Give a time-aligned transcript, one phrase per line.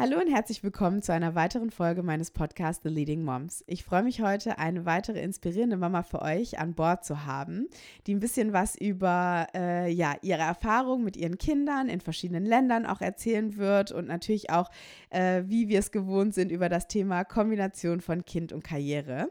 [0.00, 3.62] Hallo und herzlich willkommen zu einer weiteren Folge meines Podcasts The Leading Moms.
[3.66, 7.68] Ich freue mich heute, eine weitere inspirierende Mama für euch an Bord zu haben,
[8.06, 12.86] die ein bisschen was über äh, ja, ihre Erfahrungen mit ihren Kindern in verschiedenen Ländern
[12.86, 14.70] auch erzählen wird und natürlich auch,
[15.10, 19.28] äh, wie wir es gewohnt sind, über das Thema Kombination von Kind und Karriere.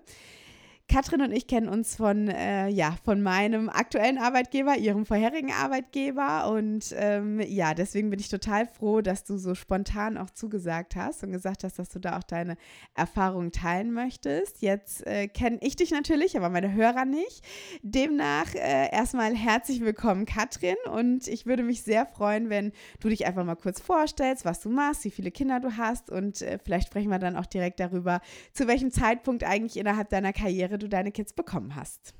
[0.89, 6.51] Katrin und ich kennen uns von, äh, ja, von meinem aktuellen Arbeitgeber, ihrem vorherigen Arbeitgeber.
[6.51, 11.23] Und ähm, ja, deswegen bin ich total froh, dass du so spontan auch zugesagt hast
[11.23, 12.57] und gesagt hast, dass du da auch deine
[12.95, 14.63] Erfahrungen teilen möchtest.
[14.63, 17.45] Jetzt äh, kenne ich dich natürlich, aber meine Hörer nicht.
[17.83, 20.75] Demnach äh, erstmal herzlich willkommen, Katrin.
[20.91, 24.69] Und ich würde mich sehr freuen, wenn du dich einfach mal kurz vorstellst, was du
[24.69, 26.09] machst, wie viele Kinder du hast.
[26.09, 28.21] Und äh, vielleicht sprechen wir dann auch direkt darüber,
[28.53, 32.15] zu welchem Zeitpunkt eigentlich innerhalb deiner Karriere du deine Kids bekommen hast.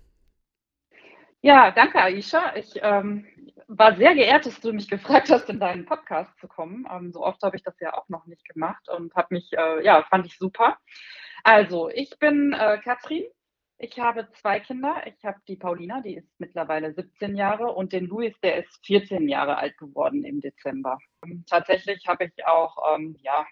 [1.42, 2.56] Ja, danke, Aisha.
[2.56, 3.26] Ich ähm,
[3.68, 6.86] war sehr geehrt, dass du mich gefragt hast, in deinen Podcast zu kommen.
[6.92, 9.84] Ähm, so oft habe ich das ja auch noch nicht gemacht und habe mich, äh,
[9.86, 10.78] ja, fand ich super.
[11.44, 13.24] Also, ich bin äh, Katrin.
[13.78, 15.04] Ich habe zwei Kinder.
[15.06, 19.30] Ich habe die Paulina, die ist mittlerweile 17 Jahre, und den Luis, der ist 14
[19.30, 20.98] Jahre alt geworden im Dezember.
[21.22, 23.46] Und tatsächlich habe ich auch, ähm, ja,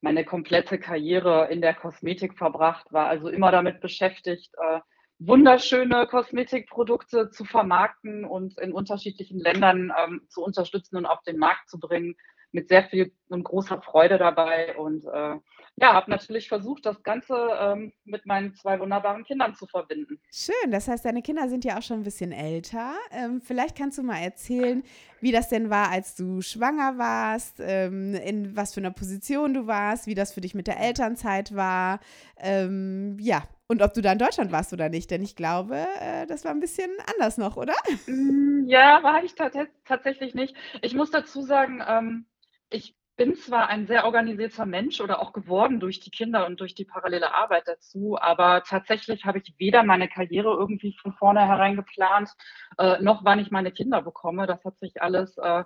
[0.00, 4.80] meine komplette Karriere in der Kosmetik verbracht, war also immer damit beschäftigt, äh,
[5.18, 11.68] wunderschöne Kosmetikprodukte zu vermarkten und in unterschiedlichen Ländern ähm, zu unterstützen und auf den Markt
[11.68, 12.16] zu bringen
[12.52, 14.76] mit sehr viel und großer Freude dabei.
[14.76, 15.36] Und äh,
[15.76, 20.20] ja, habe natürlich versucht, das Ganze ähm, mit meinen zwei wunderbaren Kindern zu verbinden.
[20.30, 22.92] Schön, das heißt, deine Kinder sind ja auch schon ein bisschen älter.
[23.10, 24.82] Ähm, vielleicht kannst du mal erzählen,
[25.20, 29.66] wie das denn war, als du schwanger warst, ähm, in was für einer Position du
[29.66, 32.00] warst, wie das für dich mit der Elternzeit war.
[32.38, 36.26] Ähm, ja, und ob du da in Deutschland warst oder nicht, denn ich glaube, äh,
[36.26, 37.74] das war ein bisschen anders noch, oder?
[38.06, 40.56] Mm, ja, war ich tatsächlich nicht.
[40.82, 42.26] Ich muss dazu sagen, ähm,
[42.68, 46.74] ich bin zwar ein sehr organisierter Mensch oder auch geworden durch die Kinder und durch
[46.74, 52.30] die parallele Arbeit dazu, aber tatsächlich habe ich weder meine Karriere irgendwie von vornherein geplant,
[52.78, 54.46] äh, noch wann ich meine Kinder bekomme.
[54.46, 55.64] Das hat sich alles äh,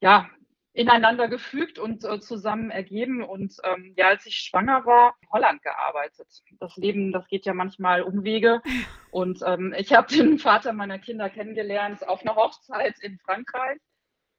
[0.00, 0.30] ja
[0.72, 3.22] ineinander gefügt und äh, zusammen ergeben.
[3.22, 6.28] Und ähm, ja, als ich schwanger war, in Holland gearbeitet.
[6.58, 8.62] Das Leben, das geht ja manchmal Umwege.
[9.10, 13.78] Und ähm, ich habe den Vater meiner Kinder kennengelernt auf einer Hochzeit in Frankreich.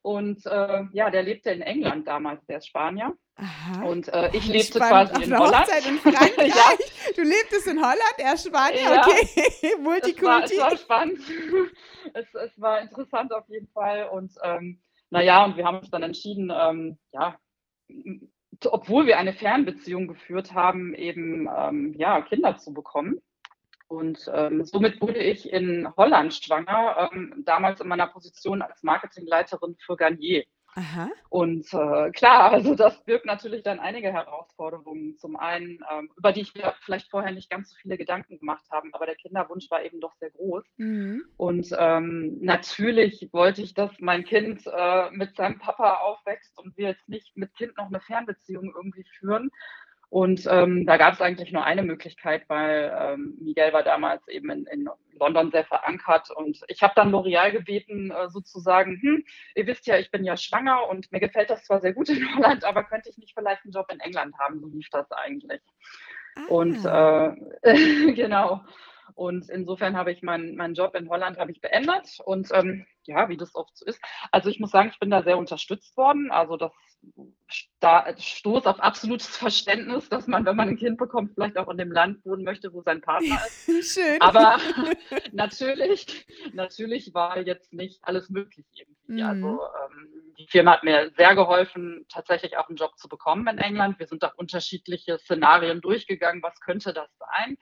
[0.05, 3.17] Und äh, ja, der lebte in England damals, der ist Spanier.
[3.37, 3.85] Aha.
[3.85, 5.13] Und äh, ich lebte Spannend.
[5.13, 5.67] quasi in Holland.
[5.87, 6.47] In Frankreich.
[6.55, 6.77] ja.
[7.15, 9.01] Du lebtest in Holland, er ist Spanier, ja.
[9.01, 9.75] okay.
[9.81, 10.53] Multikulti.
[10.53, 11.19] Es war, es war spannend.
[12.13, 14.07] es, es, war interessant auf jeden Fall.
[14.09, 14.79] Und ähm,
[15.09, 17.39] naja, und wir haben uns dann entschieden, ähm, ja,
[18.63, 23.23] obwohl wir eine Fernbeziehung geführt haben, eben ähm, ja, Kinder zu bekommen.
[23.87, 29.75] Und ähm, somit wurde ich in Holland schwanger, ähm, damals in meiner Position als Marketingleiterin
[29.79, 30.43] für Garnier.
[30.77, 31.09] Aha.
[31.29, 35.17] Und äh, klar, also das birgt natürlich dann einige Herausforderungen.
[35.17, 38.65] Zum einen, ähm, über die ich mir vielleicht vorher nicht ganz so viele Gedanken gemacht
[38.69, 40.65] habe, aber der Kinderwunsch war eben doch sehr groß.
[40.75, 41.23] Mhm.
[41.37, 46.89] Und ähm, natürlich wollte ich, dass mein Kind äh, mit seinem Papa aufwächst und wir
[46.89, 49.51] jetzt nicht mit Kind noch eine Fernbeziehung irgendwie führen,
[50.09, 54.49] und ähm, da gab es eigentlich nur eine Möglichkeit, weil ähm, Miguel war damals eben
[54.49, 54.89] in, in
[55.19, 56.29] London sehr verankert.
[56.31, 59.23] Und ich habe dann L'Oreal gebeten, äh, sozusagen, hm,
[59.55, 62.23] ihr wisst ja, ich bin ja schwanger und mir gefällt das zwar sehr gut in
[62.35, 64.59] Holland, aber könnte ich nicht vielleicht einen Job in England haben?
[64.59, 65.61] So lief das eigentlich.
[66.35, 66.45] Ah.
[66.49, 68.61] Und äh, genau.
[69.15, 72.19] Und insofern habe ich meinen mein Job in Holland habe ich beendet.
[72.25, 74.01] Und ähm, ja, wie das oft so ist.
[74.31, 76.31] Also ich muss sagen, ich bin da sehr unterstützt worden.
[76.31, 76.94] Also das da
[78.17, 81.91] stoß auf absolutes Verständnis, dass man, wenn man ein Kind bekommt, vielleicht auch in dem
[81.91, 83.65] Land wohnen möchte, wo sein Partner ist.
[83.93, 84.19] Schön.
[84.21, 84.57] Aber
[85.31, 89.21] natürlich, natürlich war jetzt nicht alles möglich irgendwie.
[89.21, 89.27] Mhm.
[89.27, 93.57] Also ähm, die Firma hat mir sehr geholfen, tatsächlich auch einen Job zu bekommen in
[93.57, 93.99] England.
[93.99, 96.41] Wir sind auch unterschiedliche Szenarien durchgegangen.
[96.41, 97.57] Was könnte das sein?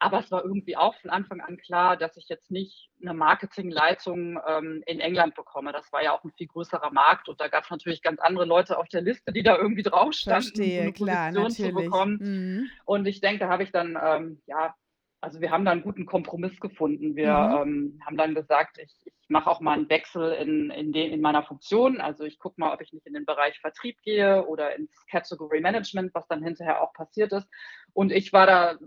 [0.00, 4.38] Aber es war irgendwie auch von Anfang an klar, dass ich jetzt nicht eine Marketingleitung
[4.46, 5.72] ähm, in England bekomme.
[5.72, 8.44] Das war ja auch ein viel größerer Markt und da gab es natürlich ganz andere
[8.44, 12.18] Leute auf der Liste, die da irgendwie drauf standen, Verstehe, eine Position klar, zu bekommen.
[12.20, 12.70] Mhm.
[12.84, 14.74] Und ich denke, da habe ich dann, ähm, ja,
[15.20, 17.16] also wir haben da einen guten Kompromiss gefunden.
[17.16, 17.68] Wir mhm.
[17.68, 21.20] ähm, haben dann gesagt, ich, ich mache auch mal einen Wechsel in, in, den, in
[21.20, 22.00] meiner Funktion.
[22.00, 25.60] Also ich gucke mal, ob ich nicht in den Bereich Vertrieb gehe oder ins Category
[25.60, 27.48] Management, was dann hinterher auch passiert ist.
[27.94, 28.78] Und ich war da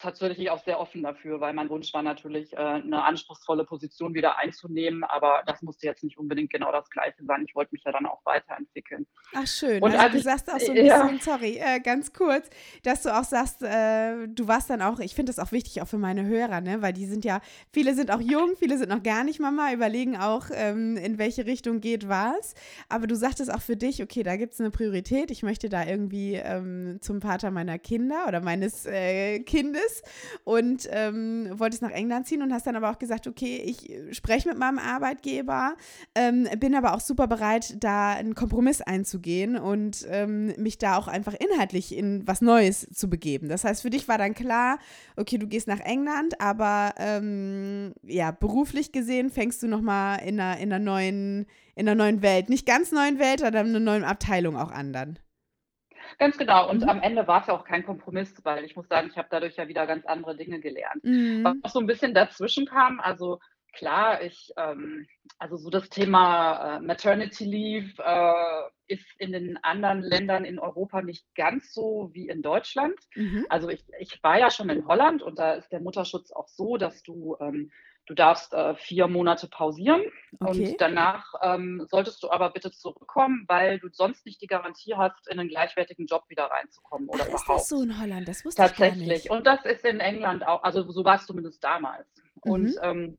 [0.00, 4.38] tatsächlich auch sehr offen dafür, weil mein Wunsch war natürlich, äh, eine anspruchsvolle Position wieder
[4.38, 7.44] einzunehmen, aber das musste jetzt nicht unbedingt genau das Gleiche sein.
[7.46, 9.06] Ich wollte mich ja dann auch weiterentwickeln.
[9.34, 9.82] Ach schön.
[9.82, 11.18] Und also du sagst auch so ein bisschen, ja.
[11.20, 12.48] sorry, äh, ganz kurz,
[12.82, 15.88] dass du auch sagst, äh, du warst dann auch, ich finde das auch wichtig, auch
[15.88, 16.80] für meine Hörer, ne?
[16.80, 17.40] weil die sind ja,
[17.72, 21.44] viele sind auch jung, viele sind noch gar nicht Mama, überlegen auch, ähm, in welche
[21.44, 22.54] Richtung geht was.
[22.88, 25.84] Aber du sagtest auch für dich, okay, da gibt es eine Priorität, ich möchte da
[25.84, 29.89] irgendwie ähm, zum Vater meiner Kinder oder meines äh, Kindes
[30.44, 34.48] und ähm, wolltest nach England ziehen und hast dann aber auch gesagt, okay, ich spreche
[34.48, 35.76] mit meinem Arbeitgeber,
[36.14, 41.08] ähm, bin aber auch super bereit, da einen Kompromiss einzugehen und ähm, mich da auch
[41.08, 43.48] einfach inhaltlich in was Neues zu begeben.
[43.48, 44.78] Das heißt, für dich war dann klar,
[45.16, 50.58] okay, du gehst nach England, aber ähm, ja, beruflich gesehen fängst du nochmal in einer,
[50.58, 54.04] in einer neuen, in einer neuen Welt, nicht ganz neuen Welt, aber in einer neuen
[54.04, 55.18] Abteilung auch anderen.
[56.18, 56.68] Ganz genau.
[56.68, 56.88] Und mhm.
[56.88, 59.56] am Ende war es ja auch kein Kompromiss, weil ich muss sagen, ich habe dadurch
[59.56, 61.04] ja wieder ganz andere Dinge gelernt.
[61.04, 61.44] Mhm.
[61.44, 63.38] Was auch so ein bisschen dazwischen kam, also
[63.72, 65.06] klar, ich, ähm,
[65.38, 71.02] also so das Thema äh, Maternity Leave äh, ist in den anderen Ländern in Europa
[71.02, 72.98] nicht ganz so wie in Deutschland.
[73.14, 73.46] Mhm.
[73.48, 76.76] Also ich, ich war ja schon in Holland und da ist der Mutterschutz auch so,
[76.76, 77.70] dass du ähm,
[78.10, 80.02] Du darfst äh, vier Monate pausieren
[80.40, 80.70] okay.
[80.70, 85.28] und danach ähm, solltest du aber bitte zurückkommen, weil du sonst nicht die Garantie hast,
[85.28, 88.26] in einen gleichwertigen Job wieder reinzukommen oder Ach, Ist das so in Holland?
[88.26, 89.02] Das wusste Tatsächlich.
[89.02, 89.30] ich nicht.
[89.30, 92.08] Und das ist in England auch, also so war es zumindest damals.
[92.42, 92.50] Mhm.
[92.50, 93.18] Und ähm,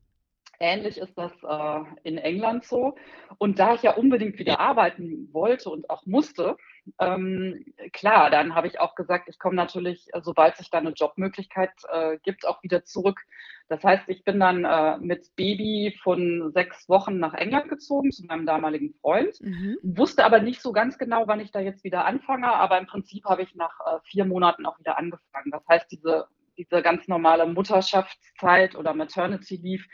[0.62, 2.94] ähnlich ist das äh, in England so.
[3.38, 6.56] Und da ich ja unbedingt wieder arbeiten wollte und auch musste,
[6.98, 11.70] ähm, klar, dann habe ich auch gesagt, ich komme natürlich, sobald sich da eine Jobmöglichkeit
[11.92, 13.20] äh, gibt, auch wieder zurück.
[13.68, 18.24] Das heißt, ich bin dann äh, mit Baby von sechs Wochen nach England gezogen zu
[18.26, 19.78] meinem damaligen Freund, mhm.
[19.82, 23.24] wusste aber nicht so ganz genau, wann ich da jetzt wieder anfange, aber im Prinzip
[23.24, 25.50] habe ich nach äh, vier Monaten auch wieder angefangen.
[25.50, 26.26] Das heißt, diese,
[26.58, 29.84] diese ganz normale Mutterschaftszeit oder Maternity Leave,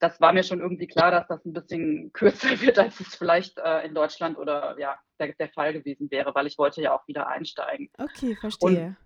[0.00, 3.58] das war mir schon irgendwie klar, dass das ein bisschen kürzer wird, als es vielleicht
[3.58, 7.06] äh, in Deutschland oder ja, der, der, Fall gewesen wäre, weil ich wollte ja auch
[7.06, 7.90] wieder einsteigen.
[7.98, 8.96] Okay, verstehe.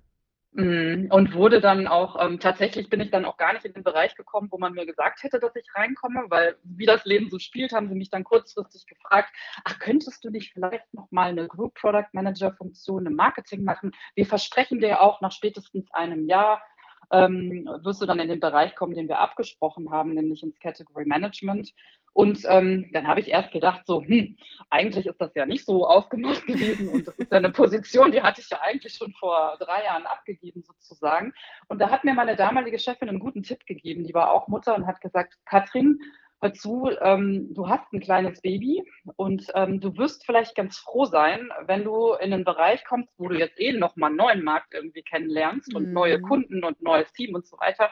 [0.52, 3.73] Und, mm, und wurde dann auch, ähm, tatsächlich bin ich dann auch gar nicht in
[3.73, 7.29] den Bereich gekommen, wo man mir gesagt hätte, dass ich reinkomme, weil wie das Leben
[7.29, 11.49] so spielt, haben sie mich dann kurzfristig gefragt, ach, könntest du nicht vielleicht nochmal eine
[11.49, 13.90] Group Product Manager Funktion im Marketing machen?
[14.14, 16.62] Wir versprechen dir auch nach spätestens einem Jahr,
[17.10, 21.04] ähm, wirst du dann in den Bereich kommen, den wir abgesprochen haben, nämlich ins Category
[21.06, 21.72] Management.
[22.14, 24.36] Und ähm, dann habe ich erst gedacht, so, hm,
[24.70, 28.22] eigentlich ist das ja nicht so aufgemacht gewesen und das ist ja eine Position, die
[28.22, 31.34] hatte ich ja eigentlich schon vor drei Jahren abgegeben sozusagen.
[31.66, 34.76] Und da hat mir meine damalige Chefin einen guten Tipp gegeben, die war auch Mutter
[34.76, 35.98] und hat gesagt, Katrin,
[36.44, 38.85] dazu, ähm, du hast ein kleines Baby
[39.17, 43.29] und ähm, du wirst vielleicht ganz froh sein, wenn du in einen Bereich kommst, wo
[43.29, 45.93] du jetzt eh nochmal einen neuen Markt irgendwie kennenlernst und mhm.
[45.94, 47.91] neue Kunden und neues Team und so weiter,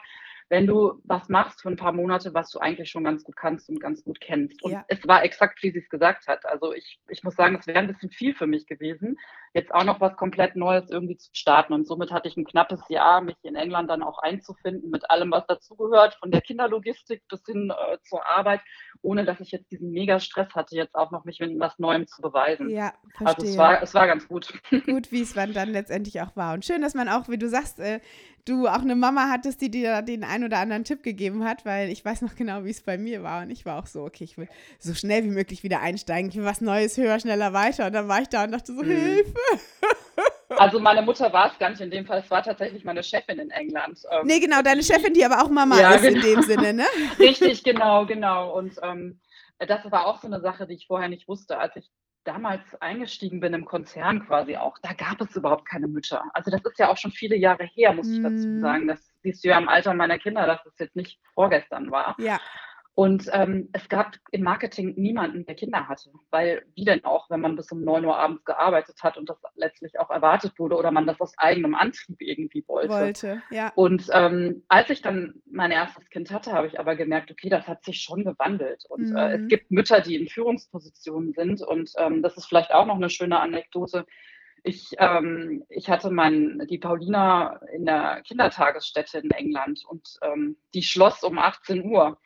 [0.49, 3.69] wenn du was machst für ein paar Monate, was du eigentlich schon ganz gut kannst
[3.69, 4.61] und ganz gut kennst.
[4.63, 4.85] Und ja.
[4.87, 6.45] es war exakt, wie sie es gesagt hat.
[6.45, 9.17] Also ich, ich muss sagen, es wäre ein bisschen viel für mich gewesen,
[9.53, 11.73] jetzt auch noch was komplett Neues irgendwie zu starten.
[11.73, 15.31] Und somit hatte ich ein knappes Jahr, mich in England dann auch einzufinden mit allem,
[15.31, 18.61] was dazugehört, von der Kinderlogistik bis hin äh, zur Arbeit,
[19.01, 22.21] ohne dass ich jetzt diesen Mega-Stress hatte, jetzt auch noch mich mit was Neuem zu
[22.21, 22.69] beweisen.
[22.69, 23.27] Ja, verstehe.
[23.27, 24.53] Also es war, es war ganz gut.
[24.85, 26.53] Gut, wie es dann letztendlich auch war.
[26.53, 27.99] Und schön, dass man auch, wie du sagst, äh,
[28.45, 31.89] du auch eine Mama hattest, die dir den einen oder anderen Tipp gegeben hat, weil
[31.89, 33.43] ich weiß noch genau, wie es bei mir war.
[33.43, 34.49] Und ich war auch so, okay, ich will
[34.79, 36.29] so schnell wie möglich wieder einsteigen.
[36.29, 37.87] Ich will was Neues, höher, schneller, weiter.
[37.87, 38.87] Und dann war ich da und dachte so, mhm.
[38.87, 39.33] Hilfe.
[40.49, 43.39] Also meine Mutter war es gar nicht in dem Fall, es war tatsächlich meine Chefin
[43.39, 43.99] in England.
[44.11, 46.15] Ähm, nee, genau, deine Chefin, die aber auch Mama ja, ist genau.
[46.15, 46.85] in dem Sinne, ne?
[47.19, 48.55] Richtig, genau, genau.
[48.55, 49.19] Und ähm,
[49.57, 51.89] das war auch so eine Sache, die ich vorher nicht wusste, als ich
[52.23, 56.23] damals eingestiegen bin im Konzern quasi auch, da gab es überhaupt keine Mütter.
[56.33, 58.61] Also das ist ja auch schon viele Jahre her, muss ich dazu mhm.
[58.61, 58.87] sagen.
[58.87, 62.15] Das siehst du ja im Alter meiner Kinder, dass das jetzt nicht vorgestern war.
[62.19, 62.39] Ja.
[62.95, 67.41] Und ähm, es gab im Marketing niemanden, der Kinder hatte, weil wie denn auch, wenn
[67.41, 70.91] man bis um 9 Uhr abends gearbeitet hat und das letztlich auch erwartet wurde oder
[70.91, 72.89] man das aus eigenem Antrieb irgendwie wollte.
[72.89, 73.71] Wollte, ja.
[73.73, 77.67] Und ähm, als ich dann mein erstes Kind hatte, habe ich aber gemerkt, okay, das
[77.67, 78.85] hat sich schon gewandelt.
[78.87, 79.15] Und mhm.
[79.15, 79.47] äh, es mhm.
[79.47, 83.39] gibt Mütter, die in Führungspositionen sind und ähm, das ist vielleicht auch noch eine schöne
[83.39, 84.05] Anekdote.
[84.61, 90.83] Ich, ähm, ich hatte mein, die Paulina in der Kindertagesstätte in England und ähm, die
[90.83, 92.19] schloss um 18 Uhr.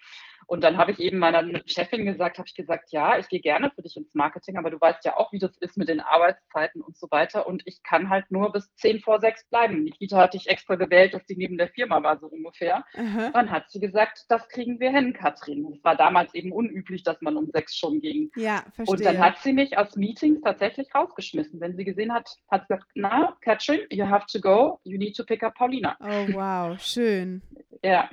[0.47, 3.69] Und dann habe ich eben meiner Chefin gesagt, habe ich gesagt, ja, ich gehe gerne
[3.75, 6.81] für dich ins Marketing, aber du weißt ja auch, wie das ist mit den Arbeitszeiten
[6.81, 7.47] und so weiter.
[7.47, 9.85] Und ich kann halt nur bis zehn vor sechs bleiben.
[9.85, 12.85] Die Kita hatte ich extra gewählt, dass die neben der Firma war, so ungefähr.
[12.95, 13.31] Aha.
[13.33, 15.67] Dann hat sie gesagt, das kriegen wir hin, Katrin.
[15.75, 18.31] Es war damals eben unüblich, dass man um sechs schon ging.
[18.37, 18.85] Ja, verstehe.
[18.95, 21.59] Und dann hat sie mich aus Meetings tatsächlich rausgeschmissen.
[21.59, 25.15] Wenn sie gesehen hat, hat sie gesagt, na, Katrin, you have to go, you need
[25.17, 25.97] to pick up Paulina.
[25.99, 27.41] Oh, wow, schön.
[27.83, 28.09] Ja.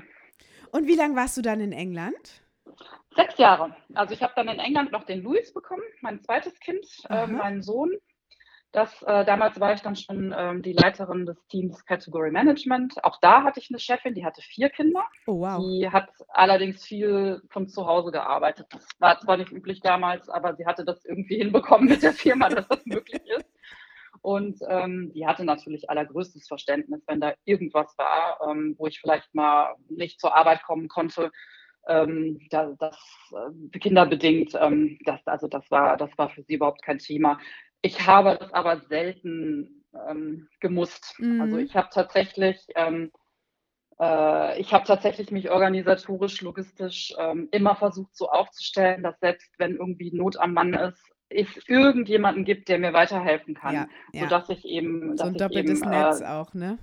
[0.75, 2.43] Und wie lange warst du dann in England?
[3.15, 3.77] Sechs Jahre.
[3.95, 7.63] Also ich habe dann in England noch den Louis bekommen, mein zweites Kind, äh, meinen
[7.63, 7.93] Sohn.
[8.73, 13.05] Das, äh, damals war ich dann schon ähm, die Leiterin des Teams Category Management.
[13.05, 15.05] Auch da hatte ich eine Chefin, die hatte vier Kinder.
[15.29, 15.61] Oh, wow.
[15.61, 18.67] Die hat allerdings viel von zu Hause gearbeitet.
[18.71, 22.49] Das war zwar nicht üblich damals, aber sie hatte das irgendwie hinbekommen mit der Firma,
[22.49, 23.47] dass das möglich ist.
[24.25, 29.35] Und ähm, die hatte natürlich allergrößtes Verständnis, wenn da irgendwas war, ähm, wo ich vielleicht
[29.35, 31.31] mal nicht zur Arbeit kommen konnte.
[31.87, 32.97] Ähm, da, das
[33.33, 37.39] äh, kinderbedingt, ähm, das, also das war, das war für sie überhaupt kein Thema.
[37.83, 41.17] Ich habe das aber selten ähm, gemusst.
[41.19, 41.43] Mhm.
[41.43, 43.13] Also ich habe tatsächlich, ähm,
[44.01, 49.77] äh, ich habe tatsächlich mich organisatorisch, logistisch ähm, immer versucht so aufzustellen, dass selbst wenn
[49.77, 54.23] irgendwie Not am Mann ist, es irgendjemanden gibt, der mir weiterhelfen kann, ja, ja.
[54.23, 56.79] sodass ich eben, so ein doppeltes eben, Netz äh, auch, ne?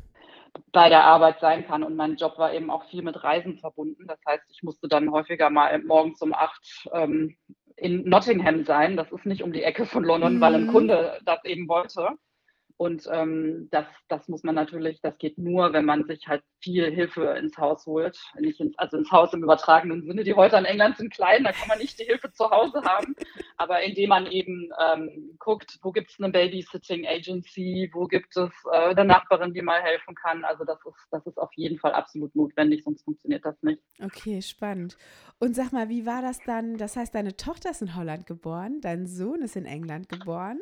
[0.72, 1.84] bei der Arbeit sein kann.
[1.84, 4.06] Und mein Job war eben auch viel mit Reisen verbunden.
[4.08, 6.62] Das heißt, ich musste dann häufiger mal morgens um acht
[6.94, 7.36] ähm,
[7.76, 8.98] in Nottingham sein.
[8.98, 10.42] Das ist nicht um die Ecke von London, mhm.
[10.42, 10.72] weil ein mhm.
[10.72, 12.10] Kunde das eben wollte.
[12.82, 16.90] Und ähm, das, das muss man natürlich, das geht nur, wenn man sich halt viel
[16.90, 18.20] Hilfe ins Haus holt.
[18.40, 20.24] Nicht ins, also ins Haus im übertragenen Sinne.
[20.24, 23.16] Die Häuser in England sind klein, da kann man nicht die Hilfe zu Hause haben.
[23.58, 28.50] Aber indem man eben ähm, guckt, wo gibt es eine Babysitting Agency, wo gibt es
[28.72, 30.44] äh, eine Nachbarin, die mal helfen kann.
[30.44, 33.84] Also das ist, das ist auf jeden Fall absolut notwendig, sonst funktioniert das nicht.
[34.04, 34.98] Okay, spannend.
[35.38, 36.78] Und sag mal, wie war das dann?
[36.78, 40.60] Das heißt, deine Tochter ist in Holland geboren, dein Sohn ist in England geboren.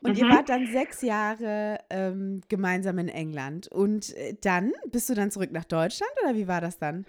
[0.00, 0.24] Und mhm.
[0.24, 3.68] ihr wart dann sechs Jahre ähm, gemeinsam in England.
[3.68, 7.06] Und äh, dann bist du dann zurück nach Deutschland oder wie war das dann?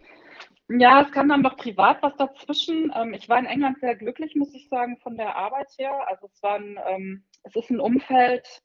[0.69, 2.91] Ja, es kam dann doch privat was dazwischen.
[2.95, 6.07] Ähm, ich war in England sehr glücklich, muss ich sagen, von der Arbeit her.
[6.07, 8.61] Also es war ein, ähm, es ist ein Umfeld,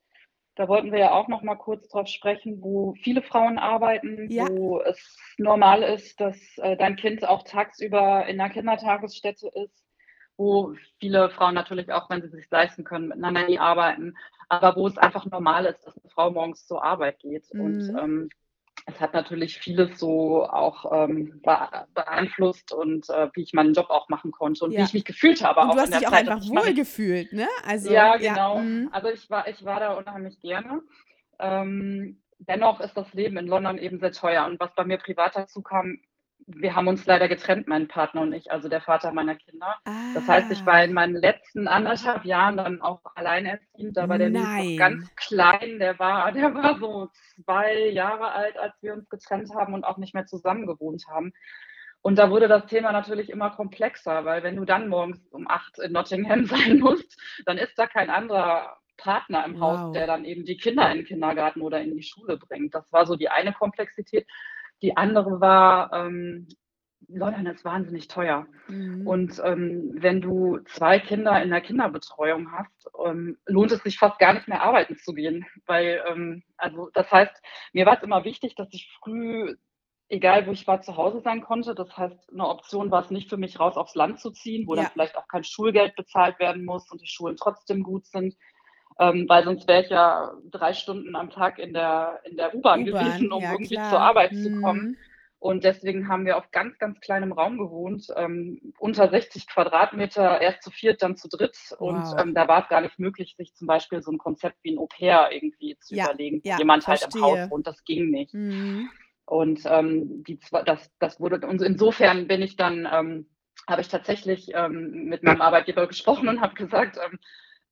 [0.56, 4.46] da wollten wir ja auch noch mal kurz drauf sprechen, wo viele Frauen arbeiten, ja.
[4.48, 9.84] wo es normal ist, dass äh, dein Kind auch tagsüber in einer Kindertagesstätte ist
[10.36, 14.16] wo viele Frauen natürlich auch, wenn sie sich leisten können, miteinander nie arbeiten,
[14.48, 17.52] aber wo es einfach normal ist, dass eine Frau morgens zur Arbeit geht.
[17.52, 17.60] Mhm.
[17.60, 18.28] Und ähm,
[18.86, 21.40] es hat natürlich vieles so auch ähm,
[21.94, 24.80] beeinflusst und äh, wie ich meinen Job auch machen konnte und ja.
[24.80, 25.60] wie ich mich gefühlt habe.
[25.60, 27.48] Und du hast dich auch Zeit, einfach wohl gefühlt, ne?
[27.66, 28.56] Also, ja, genau.
[28.56, 28.62] Ja.
[28.62, 28.88] Mhm.
[28.92, 30.82] Also ich war, ich war da unheimlich gerne.
[31.38, 34.44] Ähm, dennoch ist das Leben in London eben sehr teuer.
[34.44, 36.00] Und was bei mir privat dazu kam,
[36.46, 39.76] wir haben uns leider getrennt, mein Partner und ich, also der Vater meiner Kinder.
[39.84, 39.92] Ah.
[40.14, 43.96] Das heißt, ich war in meinen letzten anderthalb Jahren dann auch alleinerziehend.
[43.96, 47.08] Da war der noch ganz klein, der war, der war so
[47.44, 51.32] zwei Jahre alt, als wir uns getrennt haben und auch nicht mehr zusammen gewohnt haben.
[52.02, 55.78] Und da wurde das Thema natürlich immer komplexer, weil wenn du dann morgens um acht
[55.78, 59.60] in Nottingham sein musst, dann ist da kein anderer Partner im wow.
[59.60, 62.74] Haus, der dann eben die Kinder in den Kindergarten oder in die Schule bringt.
[62.74, 64.26] Das war so die eine Komplexität.
[64.82, 66.48] Die andere war, ähm,
[67.08, 68.46] London ist wahnsinnig teuer.
[68.68, 69.06] Mhm.
[69.06, 74.18] Und ähm, wenn du zwei Kinder in der Kinderbetreuung hast, ähm, lohnt es sich fast
[74.18, 75.44] gar nicht mehr arbeiten zu gehen.
[75.66, 77.34] Weil, ähm, also das heißt,
[77.72, 79.56] mir war es immer wichtig, dass ich früh,
[80.08, 81.74] egal wo ich war, zu Hause sein konnte.
[81.74, 84.74] Das heißt, eine Option war es nicht für mich, raus aufs Land zu ziehen, wo
[84.74, 84.82] ja.
[84.82, 88.34] dann vielleicht auch kein Schulgeld bezahlt werden muss und die Schulen trotzdem gut sind
[88.98, 92.84] ähm, weil sonst wäre ich ja drei Stunden am Tag in der, in der U-Bahn
[92.84, 93.90] gewesen, um ja, irgendwie klar.
[93.90, 94.42] zur Arbeit mhm.
[94.42, 94.96] zu kommen.
[95.44, 100.62] Und deswegen haben wir auf ganz, ganz kleinem Raum gewohnt, ähm, unter 60 Quadratmeter, erst
[100.62, 101.58] zu viert, dann zu dritt.
[101.78, 101.80] Wow.
[101.80, 104.72] Und ähm, da war es gar nicht möglich, sich zum Beispiel so ein Konzept wie
[104.72, 107.22] ein Au-pair irgendwie zu ja, überlegen, ja, jemand verstehe.
[107.22, 107.66] halt im Haus wohnt.
[107.66, 108.32] Das ging nicht.
[108.32, 108.88] Mhm.
[109.26, 113.26] Und ähm, die, das, das wurde, und insofern bin ich dann, ähm,
[113.68, 117.18] habe ich tatsächlich ähm, mit meinem Arbeitgeber gesprochen und habe gesagt, ähm,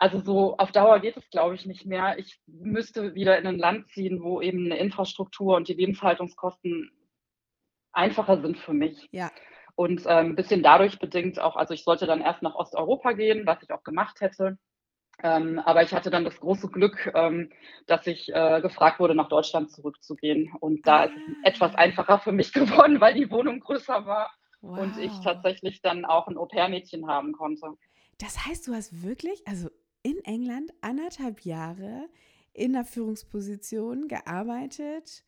[0.03, 2.19] also so auf Dauer geht es, glaube ich, nicht mehr.
[2.19, 6.91] Ich müsste wieder in ein Land ziehen, wo eben eine Infrastruktur und die Lebenshaltungskosten
[7.93, 9.09] einfacher sind für mich.
[9.13, 9.31] Ja.
[9.77, 13.47] Und ähm, ein bisschen dadurch bedingt auch, also ich sollte dann erst nach Osteuropa gehen,
[13.47, 14.59] was ich auch gemacht hätte.
[15.23, 17.51] Ähm, aber ich hatte dann das große Glück, ähm,
[17.87, 20.53] dass ich äh, gefragt wurde, nach Deutschland zurückzugehen.
[20.59, 21.49] Und da ist es ah.
[21.49, 24.33] etwas einfacher für mich geworden, weil die Wohnung größer war
[24.63, 24.81] wow.
[24.81, 27.77] und ich tatsächlich dann auch ein Au-pair-Mädchen haben konnte.
[28.19, 29.69] Das heißt, du hast wirklich, also
[30.03, 32.09] in England anderthalb Jahre
[32.53, 35.25] in der Führungsposition gearbeitet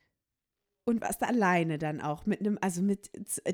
[0.86, 3.10] Und warst alleine dann auch mit einem, also mit,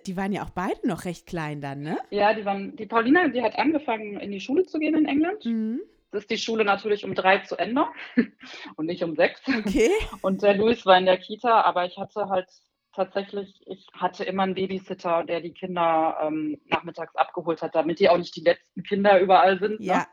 [0.07, 1.97] die waren ja auch beide noch recht klein dann, ne?
[2.11, 5.45] Ja, die waren, die Paulina, die hat angefangen, in die Schule zu gehen in England.
[5.45, 5.81] Mhm.
[6.11, 7.85] Das ist die Schule natürlich um drei zu Ende
[8.77, 9.41] und nicht um sechs.
[9.47, 9.91] Okay.
[10.23, 12.49] Und der Luis war in der Kita, aber ich hatte halt
[12.94, 18.09] tatsächlich, ich hatte immer einen Babysitter, der die Kinder ähm, nachmittags abgeholt hat, damit die
[18.09, 19.80] auch nicht die letzten Kinder überall sind.
[19.80, 19.87] Ne?
[19.87, 19.99] Ja.
[19.99, 20.06] Ne?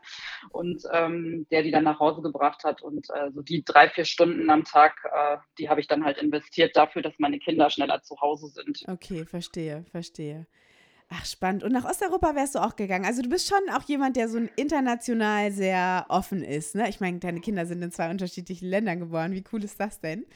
[0.50, 2.82] Und ähm, der die dann nach Hause gebracht hat.
[2.82, 6.18] Und äh, so die drei, vier Stunden am Tag, äh, die habe ich dann halt
[6.18, 8.84] investiert dafür, dass meine Kinder schneller zu Hause sind.
[8.88, 10.46] Okay, verstehe, verstehe.
[11.10, 11.64] Ach, spannend.
[11.64, 13.06] Und nach Osteuropa wärst du auch gegangen.
[13.06, 16.74] Also du bist schon auch jemand, der so international sehr offen ist.
[16.74, 16.86] Ne?
[16.90, 19.32] Ich meine, deine Kinder sind in zwei unterschiedlichen Ländern geboren.
[19.32, 20.26] Wie cool ist das denn?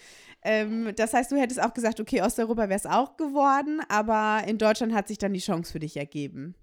[0.44, 4.58] Ähm, das heißt, du hättest auch gesagt, okay, Osteuropa wäre es auch geworden, aber in
[4.58, 6.54] Deutschland hat sich dann die Chance für dich ergeben.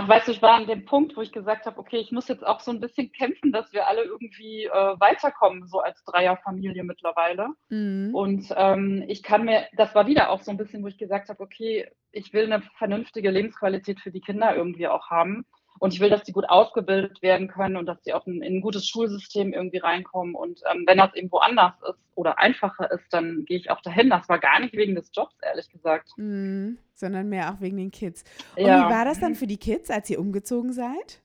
[0.00, 2.28] Ach, weißt du, ich war an dem Punkt, wo ich gesagt habe, okay, ich muss
[2.28, 6.84] jetzt auch so ein bisschen kämpfen, dass wir alle irgendwie äh, weiterkommen, so als Dreierfamilie
[6.84, 7.48] mittlerweile.
[7.68, 8.14] Mhm.
[8.14, 11.30] Und ähm, ich kann mir, das war wieder auch so ein bisschen, wo ich gesagt
[11.30, 15.44] habe, okay, ich will eine vernünftige Lebensqualität für die Kinder irgendwie auch haben.
[15.78, 18.56] Und ich will, dass die gut ausgebildet werden können und dass sie auch in, in
[18.56, 20.34] ein gutes Schulsystem irgendwie reinkommen.
[20.34, 24.10] Und ähm, wenn das irgendwo anders ist oder einfacher ist, dann gehe ich auch dahin.
[24.10, 26.10] Das war gar nicht wegen des Jobs, ehrlich gesagt.
[26.16, 28.24] Mm, sondern mehr auch wegen den Kids.
[28.56, 28.88] Und ja.
[28.88, 31.22] wie war das dann für die Kids, als ihr umgezogen seid?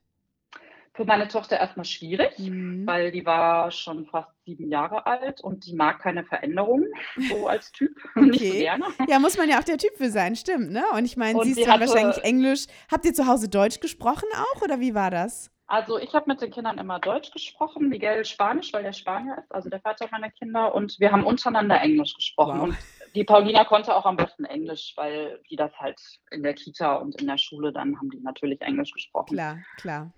[0.94, 2.86] Für meine Tochter erstmal schwierig, mhm.
[2.86, 6.88] weil die war schon fast sieben Jahre alt und die mag keine Veränderungen,
[7.30, 7.92] so als Typ.
[8.16, 8.26] Okay.
[8.30, 8.86] Nicht so gerne.
[9.08, 10.84] Ja, muss man ja auch der Typ für sein, stimmt, ne?
[10.94, 12.68] Und ich meine, sie ist dann wahrscheinlich Englisch.
[12.92, 15.50] Habt ihr zu Hause Deutsch gesprochen auch oder wie war das?
[15.66, 19.52] Also ich habe mit den Kindern immer Deutsch gesprochen, Miguel Spanisch, weil der Spanier ist,
[19.52, 20.76] also der Vater meiner Kinder.
[20.76, 22.60] Und wir haben untereinander Englisch gesprochen.
[22.60, 22.68] Wow.
[22.68, 22.78] Und
[23.16, 27.20] die Paulina konnte auch am besten Englisch, weil die das halt in der Kita und
[27.20, 29.34] in der Schule, dann haben die natürlich Englisch gesprochen.
[29.34, 30.12] Klar, klar.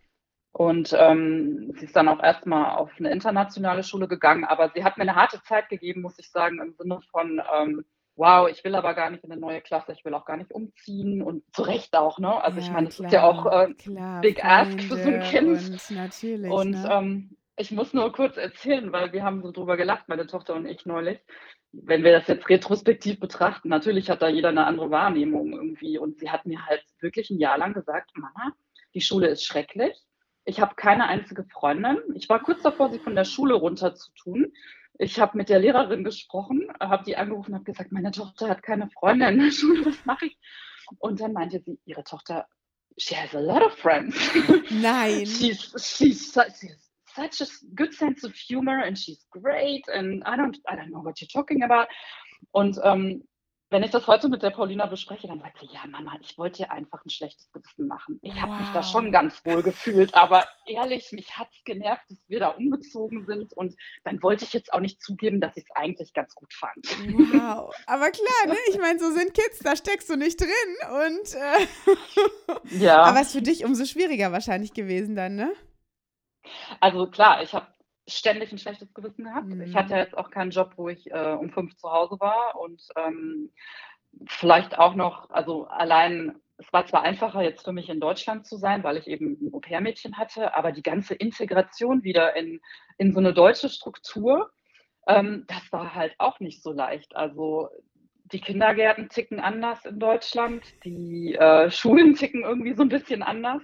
[0.58, 4.96] Und ähm, sie ist dann auch erstmal auf eine internationale Schule gegangen, aber sie hat
[4.96, 7.84] mir eine harte Zeit gegeben, muss ich sagen, im Sinne von, ähm,
[8.16, 10.54] wow, ich will aber gar nicht in eine neue Klasse, ich will auch gar nicht
[10.54, 12.42] umziehen und zu Recht auch, ne?
[12.42, 15.24] Also ja, ich meine, es ist ja auch äh, klar, Big Ask für so ein
[15.24, 15.50] Kind.
[15.50, 16.50] Und natürlich.
[16.50, 16.90] Und ne?
[16.90, 20.66] ähm, ich muss nur kurz erzählen, weil wir haben so drüber gelacht, meine Tochter und
[20.68, 21.20] ich neulich.
[21.74, 25.98] Wenn wir das jetzt retrospektiv betrachten, natürlich hat da jeder eine andere Wahrnehmung irgendwie.
[25.98, 28.54] Und sie hat mir halt wirklich ein Jahr lang gesagt, Mama,
[28.94, 30.02] die Schule ist schrecklich
[30.46, 31.98] ich habe keine einzige Freundin.
[32.14, 34.54] Ich war kurz davor, sie von der Schule runter zu tun.
[34.98, 38.64] Ich habe mit der Lehrerin gesprochen, habe die angerufen und habe gesagt, meine Tochter hat
[38.64, 40.38] keine Freundin in der Schule, was mache ich?
[41.00, 42.48] Und dann meinte sie, ihre Tochter,
[42.98, 44.16] she has a lot of friends.
[44.70, 45.25] Nein.
[45.25, 50.58] she's, she's, she's such a good sense of humor and she's great and I don't,
[50.68, 51.88] I don't know what you're talking about.
[52.52, 53.28] Und ähm,
[53.75, 56.63] wenn ich das heute mit der Paulina bespreche, dann sagt sie, ja, Mama, ich wollte
[56.63, 58.20] dir einfach ein schlechtes Gewissen machen.
[58.22, 58.44] Ich wow.
[58.44, 62.39] habe mich da schon ganz wohl gefühlt, aber ehrlich, mich hat es genervt, dass wir
[62.39, 66.13] da umgezogen sind und dann wollte ich jetzt auch nicht zugeben, dass ich es eigentlich
[66.13, 66.86] ganz gut fand.
[66.86, 68.56] Wow, aber klar, ne?
[68.69, 70.47] ich meine, so sind Kids, da steckst du nicht drin
[70.91, 73.04] und äh ja.
[73.04, 75.52] aber es ist für dich umso schwieriger wahrscheinlich gewesen dann, ne?
[76.80, 77.67] Also klar, ich habe
[78.08, 79.48] ständig ein schlechtes Gewissen gehabt.
[79.48, 79.62] Mhm.
[79.62, 82.82] Ich hatte jetzt auch keinen Job, wo ich äh, um fünf zu Hause war und
[82.96, 83.52] ähm,
[84.28, 88.58] vielleicht auch noch, also allein, es war zwar einfacher jetzt für mich in Deutschland zu
[88.58, 92.62] sein, weil ich eben ein Au-pair-Mädchen hatte, aber die ganze Integration wieder in,
[92.98, 94.52] in so eine deutsche Struktur,
[95.08, 97.15] ähm, das war halt auch nicht so leicht.
[97.15, 97.70] Also
[98.32, 103.62] die Kindergärten ticken anders in Deutschland, die äh, Schulen ticken irgendwie so ein bisschen anders.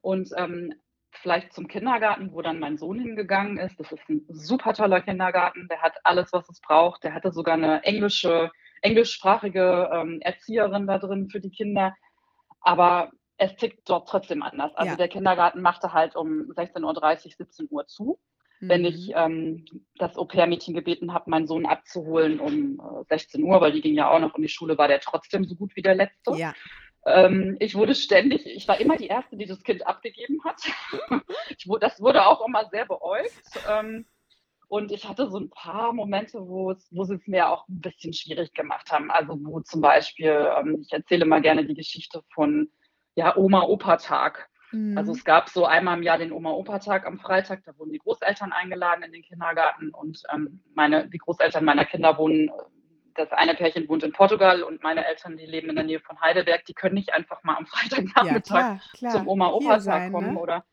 [0.00, 0.74] Und ähm,
[1.24, 3.80] vielleicht zum Kindergarten, wo dann mein Sohn hingegangen ist.
[3.80, 5.68] Das ist ein super toller Kindergarten.
[5.68, 7.02] Der hat alles, was es braucht.
[7.02, 8.50] Der hatte sogar eine englische,
[8.82, 11.94] englischsprachige ähm, Erzieherin da drin für die Kinder.
[12.60, 14.76] Aber es tickt dort trotzdem anders.
[14.76, 14.96] Also ja.
[14.96, 18.18] der Kindergarten machte halt um 16.30 Uhr, 17 Uhr zu.
[18.60, 18.68] Mhm.
[18.68, 19.64] Wenn ich ähm,
[19.96, 24.10] das Au-pair-Mädchen gebeten habe, meinen Sohn abzuholen um äh, 16 Uhr, weil die ging ja
[24.10, 26.36] auch noch in die Schule, war der trotzdem so gut wie der letzte.
[26.36, 26.52] Ja.
[27.06, 30.60] Ähm, ich wurde ständig, ich war immer die Erste, die das Kind abgegeben hat.
[31.50, 33.32] ich, das wurde auch immer sehr beäugt.
[33.68, 34.06] Ähm,
[34.68, 38.12] und ich hatte so ein paar Momente, wo, wo sie es mir auch ein bisschen
[38.12, 39.10] schwierig gemacht haben.
[39.10, 42.70] Also wo zum Beispiel, ähm, ich erzähle mal gerne die Geschichte von
[43.14, 44.48] ja, Oma-Opa-Tag.
[44.72, 44.96] Mhm.
[44.96, 48.52] Also es gab so einmal im Jahr den Oma-Opa-Tag am Freitag, da wurden die Großeltern
[48.52, 52.50] eingeladen in den Kindergarten und ähm, meine, die Großeltern meiner Kinder wohnen
[53.14, 56.20] das eine Pärchen wohnt in Portugal und meine Eltern, die leben in der Nähe von
[56.20, 59.12] Heidelberg, die können nicht einfach mal am Freitagnachmittag ja, klar, klar.
[59.12, 60.34] zum Oma-Opa-Tag kommen.
[60.34, 60.40] Ne?
[60.40, 60.64] Oder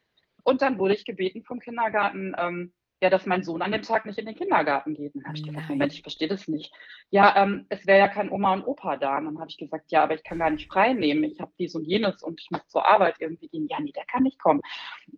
[0.44, 4.06] und dann wurde ich gebeten vom Kindergarten, ähm, ja, dass mein Sohn an dem Tag
[4.06, 5.16] nicht in den Kindergarten geht.
[5.16, 6.72] Und dann habe ich gesagt, Moment, ich verstehe das nicht.
[7.10, 9.18] Ja, ähm, es wäre ja kein Oma und Opa da.
[9.18, 11.24] Und dann habe ich gesagt, ja, aber ich kann gar nicht frei nehmen.
[11.24, 13.68] Ich habe dies und jenes und ich muss zur Arbeit irgendwie gehen.
[13.68, 14.62] Ja, nee, der kann nicht kommen.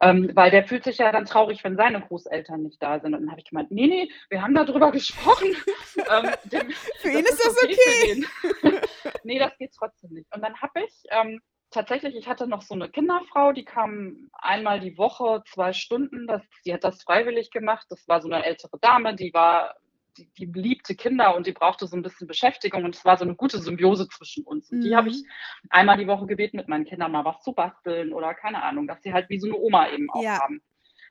[0.01, 3.13] Ähm, weil der fühlt sich ja dann traurig, wenn seine Großeltern nicht da sind.
[3.13, 5.49] Und dann habe ich gemeint, nee, nee, wir haben darüber gesprochen.
[5.97, 8.25] ähm, dem, für ihn ist das okay.
[8.63, 8.81] okay.
[9.25, 10.33] nee, das geht trotzdem nicht.
[10.33, 11.41] Und dann habe ich ähm,
[11.73, 16.27] tatsächlich, ich hatte noch so eine Kinderfrau, die kam einmal die Woche, zwei Stunden.
[16.27, 17.85] Das, die hat das freiwillig gemacht.
[17.89, 19.75] Das war so eine ältere Dame, die war,
[20.17, 23.25] die, die liebte Kinder und die brauchte so ein bisschen Beschäftigung und es war so
[23.25, 24.71] eine gute Symbiose zwischen uns.
[24.71, 24.81] Und mhm.
[24.83, 25.23] die habe ich
[25.69, 29.01] einmal die Woche gebeten, mit meinen Kindern mal was zu basteln oder keine Ahnung, dass
[29.01, 30.39] sie halt wie so eine Oma eben auch ja.
[30.39, 30.61] haben.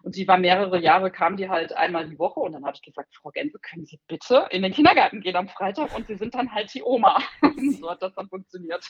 [0.02, 2.82] Und sie war mehrere Jahre, kam die halt einmal die Woche und dann habe ich
[2.82, 6.34] gesagt, Frau Gänse, können Sie bitte in den Kindergarten gehen am Freitag und Sie sind
[6.34, 7.22] dann halt die Oma.
[7.80, 8.84] so hat das dann funktioniert.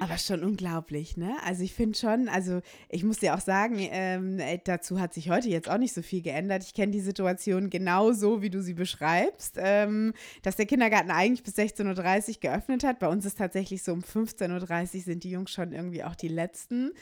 [0.00, 1.36] Aber schon unglaublich, ne?
[1.44, 5.30] Also ich finde schon, also ich muss dir auch sagen, ähm, äh, dazu hat sich
[5.30, 6.62] heute jetzt auch nicht so viel geändert.
[6.64, 11.42] Ich kenne die Situation genau so, wie du sie beschreibst, ähm, dass der Kindergarten eigentlich
[11.42, 13.00] bis 16.30 Uhr geöffnet hat.
[13.00, 16.28] Bei uns ist tatsächlich so um 15.30 Uhr sind die Jungs schon irgendwie auch die
[16.28, 16.92] Letzten.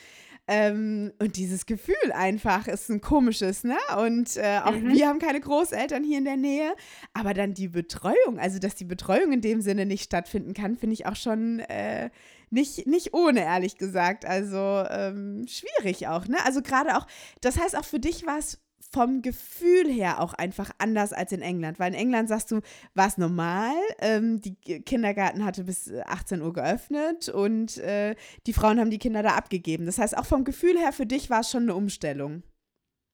[0.52, 3.76] Ähm, und dieses Gefühl einfach ist ein komisches, ne?
[4.04, 4.92] Und äh, auch mhm.
[4.92, 6.74] wir haben keine Großeltern hier in der Nähe.
[7.14, 10.94] Aber dann die Betreuung, also dass die Betreuung in dem Sinne nicht stattfinden kann, finde
[10.94, 12.10] ich auch schon äh,
[12.50, 14.24] nicht, nicht ohne, ehrlich gesagt.
[14.24, 14.58] Also
[14.90, 16.38] ähm, schwierig auch, ne?
[16.44, 17.06] Also gerade auch,
[17.40, 18.58] das heißt auch für dich war es
[18.92, 21.78] vom Gefühl her auch einfach anders als in England.
[21.78, 22.60] Weil in England sagst du,
[22.94, 28.16] war es normal, ähm, die Kindergarten hatte bis 18 Uhr geöffnet und äh,
[28.46, 29.86] die Frauen haben die Kinder da abgegeben.
[29.86, 32.42] Das heißt, auch vom Gefühl her für dich war es schon eine Umstellung.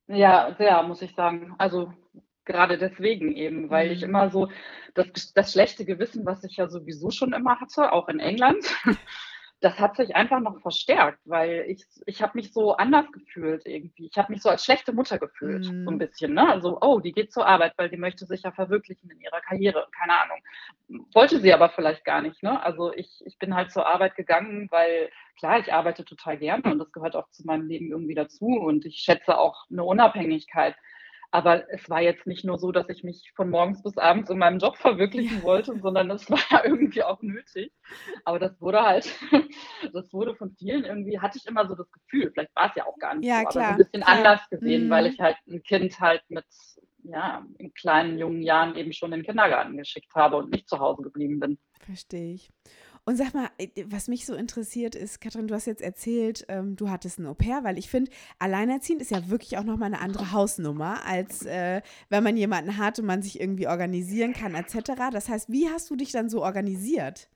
[0.09, 1.55] Ja, sehr, muss ich sagen.
[1.59, 1.93] Also
[2.45, 4.09] gerade deswegen eben, weil ich mhm.
[4.09, 4.49] immer so
[4.95, 8.65] das, das schlechte Gewissen, was ich ja sowieso schon immer hatte, auch in England,
[9.61, 14.07] das hat sich einfach noch verstärkt, weil ich, ich habe mich so anders gefühlt irgendwie.
[14.07, 15.85] Ich habe mich so als schlechte Mutter gefühlt, mm.
[15.85, 15.99] so ein mhm.
[15.99, 16.35] bisschen.
[16.35, 16.47] Ne?
[16.47, 19.89] Also, oh, die geht zur Arbeit, weil die möchte sich ja verwirklichen in ihrer Karriere.
[19.99, 20.39] Keine Ahnung.
[21.15, 22.43] Wollte sie aber vielleicht gar nicht.
[22.43, 22.63] Ne?
[22.63, 26.79] Also ich, ich bin halt zur Arbeit gegangen, weil klar, ich arbeite total gerne und
[26.79, 28.47] das gehört auch zu meinem Leben irgendwie dazu.
[28.47, 30.77] Und ich schätze auch eine Unabhängigkeit.
[31.31, 34.39] Aber es war jetzt nicht nur so, dass ich mich von morgens bis abends in
[34.39, 37.73] meinem Job verwirklichen wollte, sondern es war ja irgendwie auch nötig.
[38.25, 39.09] Aber das wurde halt,
[39.93, 42.87] das wurde von vielen irgendwie, hatte ich immer so das Gefühl, vielleicht war es ja
[42.87, 44.17] auch gar nicht ja, so, klar, aber ein bisschen klar.
[44.17, 44.91] anders gesehen, mhm.
[44.91, 46.47] weil ich halt ein Kind halt mit,
[47.03, 50.79] ja, in kleinen, jungen Jahren eben schon in den Kindergarten geschickt habe und nicht zu
[50.79, 51.59] Hause geblieben bin.
[51.81, 52.51] Verstehe ich.
[53.09, 56.75] Und sag mal, äh, was mich so interessiert ist, Katrin, du hast jetzt erzählt, ähm,
[56.75, 60.33] du hattest ein Au-pair, weil ich finde, alleinerziehend ist ja wirklich auch nochmal eine andere
[60.33, 64.91] Hausnummer, als äh, wenn man jemanden hat und man sich irgendwie organisieren kann, etc.
[65.13, 67.29] Das heißt, wie hast du dich dann so organisiert?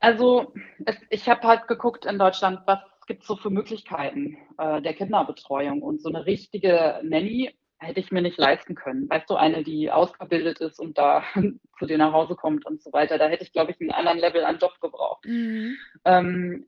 [0.00, 0.52] Also,
[0.84, 4.94] es, ich habe halt geguckt in Deutschland, was gibt es so für Möglichkeiten äh, der
[4.94, 5.80] Kinderbetreuung.
[5.80, 9.08] Und so eine richtige Nanny hätte ich mir nicht leisten können.
[9.08, 11.24] Weißt du, eine, die ausgebildet ist und da
[11.78, 14.18] zu dir nach Hause kommt und so weiter, da hätte ich, glaube ich, einen anderen
[14.18, 15.24] Level an Job gebraucht.
[15.26, 15.76] Mhm.
[16.04, 16.66] Ähm,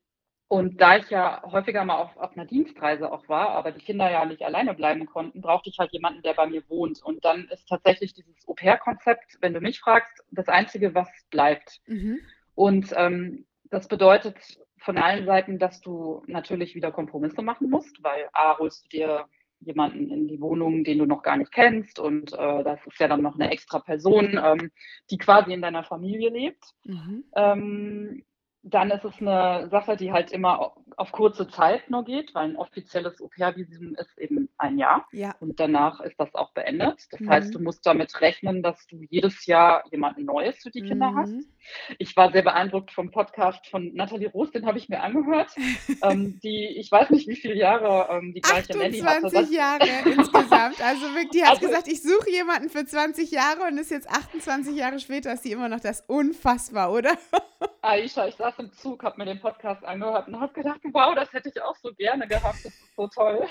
[0.50, 4.10] und da ich ja häufiger mal auf, auf einer Dienstreise auch war, aber die Kinder
[4.10, 7.02] ja nicht alleine bleiben konnten, brauchte ich halt jemanden, der bei mir wohnt.
[7.02, 11.82] Und dann ist tatsächlich dieses Au-pair-Konzept, wenn du mich fragst, das Einzige, was bleibt.
[11.86, 12.20] Mhm.
[12.54, 14.36] Und ähm, das bedeutet
[14.78, 19.26] von allen Seiten, dass du natürlich wieder Kompromisse machen musst, weil A, holst du dir
[19.60, 21.98] jemanden in die Wohnung, den du noch gar nicht kennst.
[21.98, 24.70] Und äh, das ist ja dann noch eine extra Person, ähm,
[25.10, 26.64] die quasi in deiner Familie lebt.
[26.84, 27.24] Mhm.
[27.34, 28.24] Ähm,
[28.62, 32.56] dann ist es eine Sache, die halt immer auf kurze Zeit nur geht, weil ein
[32.56, 35.06] offizielles Au-pair-Visum ist eben ein Jahr.
[35.12, 35.34] Ja.
[35.38, 37.06] Und danach ist das auch beendet.
[37.12, 37.30] Das mhm.
[37.30, 41.16] heißt, du musst damit rechnen, dass du jedes Jahr jemanden Neues für die Kinder mhm.
[41.16, 41.34] hast.
[41.98, 45.54] Ich war sehr beeindruckt vom Podcast von Nathalie Roos, den habe ich mir angehört.
[46.02, 49.28] ähm, die, ich weiß nicht, wie viele Jahre ähm, die gleiche Nanny hatte.
[49.28, 50.82] 20 Jahre insgesamt.
[50.82, 54.10] Also wirklich, die hat also, gesagt, ich suche jemanden für 20 Jahre und ist jetzt
[54.10, 57.16] 28 Jahre später, ist sie immer noch das unfassbar, oder?
[57.82, 61.32] Aisha, ich saß im Zug, habe mir den Podcast angehört und habe gedacht, wow, das
[61.32, 63.46] hätte ich auch so gerne gehabt, das ist so toll.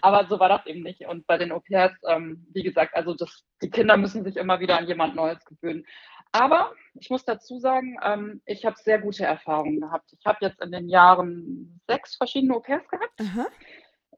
[0.00, 1.06] Aber so war das eben nicht.
[1.06, 4.78] Und bei den Au-pairs, ähm, wie gesagt, also das, die Kinder müssen sich immer wieder
[4.78, 5.86] an jemand Neues gewöhnen.
[6.32, 10.12] Aber ich muss dazu sagen, ähm, ich habe sehr gute Erfahrungen gehabt.
[10.18, 13.20] Ich habe jetzt in den Jahren sechs verschiedene Au-pairs gehabt.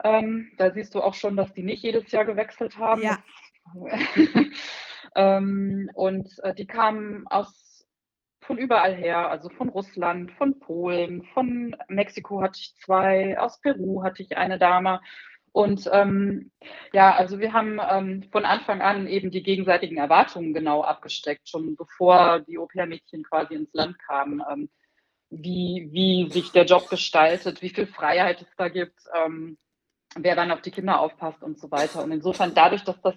[0.03, 3.03] Ähm, da siehst du auch schon, dass die nicht jedes Jahr gewechselt haben.
[3.03, 3.19] Ja.
[5.17, 7.74] ähm, und äh, die kamen aus
[8.47, 14.03] von überall her, also von Russland, von Polen, von Mexiko hatte ich zwei, aus Peru
[14.03, 15.01] hatte ich eine Dame.
[15.53, 16.51] Und ähm,
[16.93, 21.77] ja, also wir haben ähm, von Anfang an eben die gegenseitigen Erwartungen genau abgesteckt, schon
[21.77, 24.69] bevor die Au-pair-Mädchen quasi ins Land kamen, ähm,
[25.31, 28.99] wie, wie sich der Job gestaltet, wie viel Freiheit es da gibt.
[29.15, 29.59] Ähm,
[30.17, 32.03] wer dann auf die Kinder aufpasst und so weiter.
[32.03, 33.15] Und insofern dadurch, dass das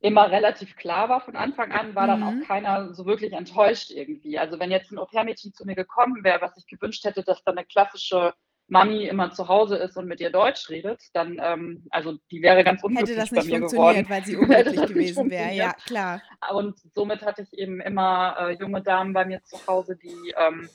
[0.00, 2.26] immer relativ klar war von Anfang an, war dann Mhm.
[2.42, 4.38] auch keiner so wirklich enttäuscht irgendwie.
[4.38, 7.50] Also wenn jetzt ein Au-pair-Mädchen zu mir gekommen wäre, was ich gewünscht hätte, dass da
[7.52, 8.32] eine klassische
[8.70, 12.62] Mami immer zu Hause ist und mit ihr Deutsch redet, dann, ähm, also die wäre
[12.64, 14.10] ganz Hätte unglücklich das bei nicht mir funktioniert, geworden.
[14.10, 15.54] weil sie Hätte unglücklich das gewesen wäre.
[15.54, 16.22] Ja, klar.
[16.52, 20.68] Und somit hatte ich eben immer äh, junge Damen bei mir zu Hause, die, ähm,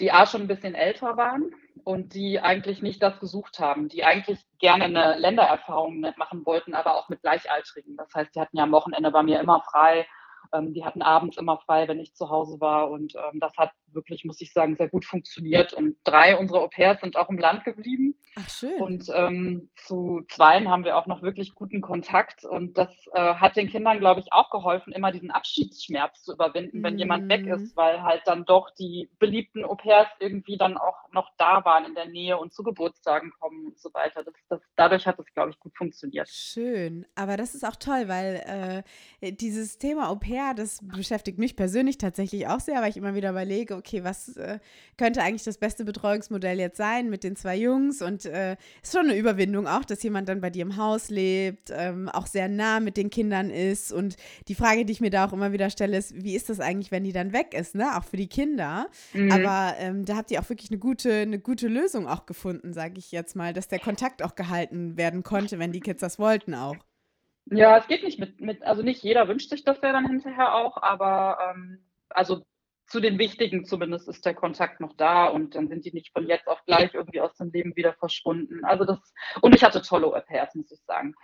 [0.00, 4.04] die A schon ein bisschen älter waren und die eigentlich nicht das gesucht haben, die
[4.04, 7.96] eigentlich gerne eine Ländererfahrung machen wollten, aber auch mit Gleichaltrigen.
[7.96, 10.06] Das heißt, die hatten ja am Wochenende bei mir immer frei.
[10.52, 12.90] Ähm, die hatten abends immer frei, wenn ich zu Hause war.
[12.90, 15.72] Und ähm, das hat wirklich, muss ich sagen, sehr gut funktioniert.
[15.72, 18.14] Und drei unserer Au-pairs sind auch im Land geblieben.
[18.36, 18.80] Ach, schön.
[18.80, 22.44] Und ähm, zu zweien haben wir auch noch wirklich guten Kontakt.
[22.44, 26.82] Und das äh, hat den Kindern, glaube ich, auch geholfen, immer diesen Abschiedsschmerz zu überwinden,
[26.82, 27.52] wenn jemand weg Mhm.
[27.52, 31.94] ist, weil halt dann doch die beliebten Au-pairs irgendwie dann auch noch da waren in
[31.94, 34.22] der Nähe und zu Geburtstagen kommen und so weiter.
[34.22, 36.28] Das, das, dadurch hat es, glaube ich, gut funktioniert.
[36.28, 38.84] Schön, aber das ist auch toll, weil
[39.20, 43.14] äh, dieses Thema Au pair, das beschäftigt mich persönlich tatsächlich auch sehr, weil ich immer
[43.14, 44.60] wieder überlege, okay, was äh,
[44.96, 49.06] könnte eigentlich das beste Betreuungsmodell jetzt sein mit den zwei Jungs und äh, ist schon
[49.06, 52.78] eine Überwindung auch, dass jemand dann bei dir im Haus lebt, ähm, auch sehr nah
[52.78, 54.16] mit den Kindern ist und
[54.46, 56.92] die Frage, die ich mir da auch immer wieder stelle, ist, wie ist das eigentlich,
[56.92, 59.32] wenn die dann weg ist, ne, auch für die Kinder, Mhm.
[59.32, 62.98] aber ähm, da habt ihr auch wirklich eine gute, eine gute Lösung auch gefunden, sage
[62.98, 66.54] ich jetzt mal, dass der Kontakt auch gehalten werden konnte, wenn die Kids das wollten
[66.54, 66.76] auch.
[67.46, 70.54] Ja, es geht nicht mit, mit, also nicht jeder wünscht sich das ja dann hinterher
[70.54, 71.78] auch, aber ähm,
[72.10, 72.42] also
[72.90, 76.26] zu den Wichtigen zumindest ist der Kontakt noch da und dann sind die nicht von
[76.26, 78.64] jetzt auf gleich irgendwie aus dem Leben wieder verschwunden.
[78.64, 78.98] Also das,
[79.40, 81.14] und ich hatte tolle Au-pairs, muss ich sagen.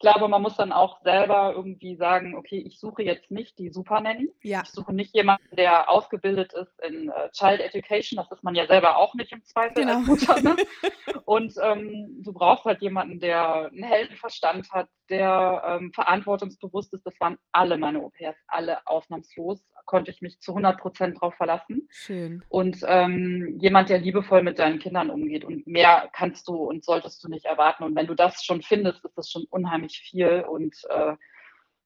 [0.00, 4.00] glaube, man muss dann auch selber irgendwie sagen, okay, ich suche jetzt nicht die Super
[4.00, 4.30] Nanny.
[4.44, 8.16] Ja, Ich suche nicht jemanden, der ausgebildet ist in äh, Child Education.
[8.16, 9.98] Das ist man ja selber auch nicht im Zweifel Genau.
[9.98, 10.40] als Mutter.
[10.40, 10.54] Ne?
[11.24, 17.04] Und ähm, du brauchst halt jemanden, der einen Heldenverstand hat, der ähm, verantwortungsbewusst ist.
[17.04, 19.64] Das waren alle meine Au-pairs, alle ausnahmslos.
[19.84, 21.88] Konnte ich mich zu 100 Prozent drauf verlassen.
[21.90, 22.44] schön.
[22.50, 25.44] Und ähm, jemand, der liebevoll mit deinen Kindern umgeht.
[25.46, 27.84] Und mehr kannst du und solltest du nicht erwarten.
[27.84, 30.44] Und wenn du das schon findest, ist das schon unheimlich viel.
[30.48, 31.16] Und äh,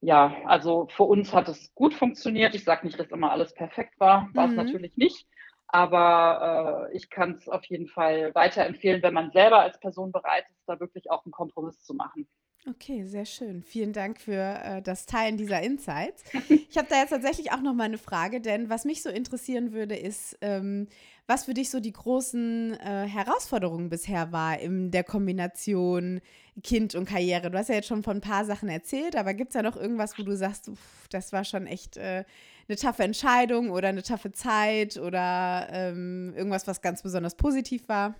[0.00, 2.54] ja, also für uns hat es gut funktioniert.
[2.54, 4.28] Ich sage nicht, dass immer alles perfekt war.
[4.34, 4.56] War es Mhm.
[4.56, 5.26] natürlich nicht.
[5.68, 10.44] Aber äh, ich kann es auf jeden Fall weiterempfehlen, wenn man selber als Person bereit
[10.50, 12.28] ist, da wirklich auch einen Kompromiss zu machen.
[12.68, 13.62] Okay, sehr schön.
[13.64, 16.22] Vielen Dank für äh, das Teilen dieser Insights.
[16.70, 19.72] Ich habe da jetzt tatsächlich auch noch mal eine Frage, denn was mich so interessieren
[19.72, 20.88] würde, ist, ähm,
[21.26, 26.20] was für dich so die großen äh, Herausforderungen bisher war in der Kombination
[26.62, 27.50] Kind und Karriere.
[27.50, 29.76] Du hast ja jetzt schon von ein paar Sachen erzählt, aber gibt es da noch
[29.76, 32.24] irgendwas, wo du sagst, uff, das war schon echt äh,
[32.68, 38.14] eine taffe Entscheidung oder eine taffe Zeit oder ähm, irgendwas, was ganz besonders positiv war?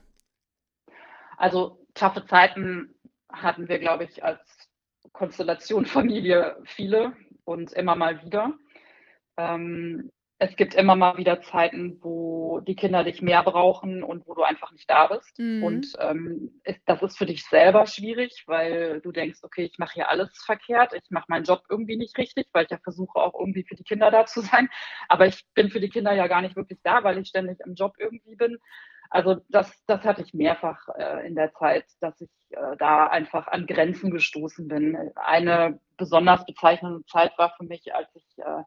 [1.36, 2.94] Also taffe Zeiten
[3.30, 4.40] hatten wir, glaube ich, als
[5.12, 8.54] Konstellation Familie viele und immer mal wieder.
[9.36, 10.10] Ähm,
[10.42, 14.42] es gibt immer mal wieder Zeiten, wo die Kinder dich mehr brauchen und wo du
[14.42, 15.38] einfach nicht da bist.
[15.38, 15.62] Mhm.
[15.62, 19.94] Und ähm, ist, das ist für dich selber schwierig, weil du denkst, okay, ich mache
[19.94, 23.38] hier alles verkehrt, ich mache meinen Job irgendwie nicht richtig, weil ich ja versuche auch
[23.38, 24.68] irgendwie für die Kinder da zu sein.
[25.08, 27.74] Aber ich bin für die Kinder ja gar nicht wirklich da, weil ich ständig im
[27.74, 28.58] Job irgendwie bin.
[29.10, 33.46] Also das, das hatte ich mehrfach äh, in der Zeit, dass ich äh, da einfach
[33.46, 35.12] an Grenzen gestoßen bin.
[35.14, 38.62] Eine besonders bezeichnende Zeit war für mich, als ich äh,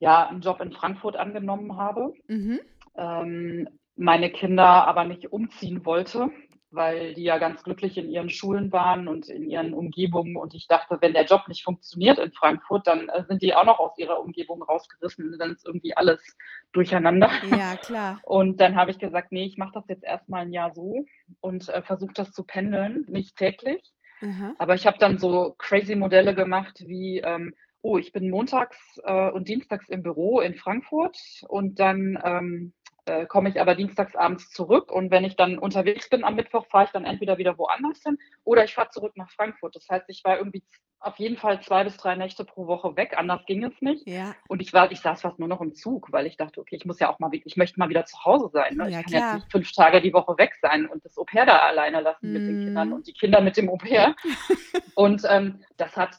[0.00, 2.60] ja einen Job in Frankfurt angenommen habe, Mhm.
[2.96, 6.30] ähm, meine Kinder aber nicht umziehen wollte,
[6.70, 10.36] weil die ja ganz glücklich in ihren Schulen waren und in ihren Umgebungen.
[10.36, 13.64] Und ich dachte, wenn der Job nicht funktioniert in Frankfurt, dann äh, sind die auch
[13.64, 16.36] noch aus ihrer Umgebung rausgerissen und dann ist irgendwie alles
[16.72, 17.30] durcheinander.
[17.50, 18.20] Ja, klar.
[18.24, 21.06] Und dann habe ich gesagt, nee, ich mache das jetzt erstmal ein Jahr so
[21.40, 23.82] und äh, versuche das zu pendeln, nicht täglich.
[24.20, 24.54] Aha.
[24.58, 29.30] Aber ich habe dann so crazy Modelle gemacht wie, ähm, oh, ich bin montags äh,
[29.30, 31.16] und dienstags im Büro in Frankfurt
[31.48, 32.72] und dann ähm,
[33.06, 36.66] äh, komme ich aber dienstags abends zurück und wenn ich dann unterwegs bin am Mittwoch,
[36.66, 39.76] fahre ich dann entweder wieder woanders hin oder ich fahre zurück nach Frankfurt.
[39.76, 40.62] Das heißt, ich war irgendwie
[41.00, 44.06] auf jeden Fall zwei bis drei Nächte pro Woche weg, anders ging es nicht.
[44.06, 46.74] Ja, Und ich war, ich saß fast nur noch im Zug, weil ich dachte, okay,
[46.74, 48.76] ich muss ja auch mal, ich möchte mal wieder zu Hause sein.
[48.76, 48.90] Ne?
[48.90, 49.22] Ja, ich kann klar.
[49.22, 52.42] jetzt nicht fünf Tage die Woche weg sein und das Au-pair da alleine lassen mit
[52.42, 52.64] den Mhm.
[52.64, 54.16] Kindern und die Kinder mit dem Au-pair.
[54.96, 56.18] und ähm, das hat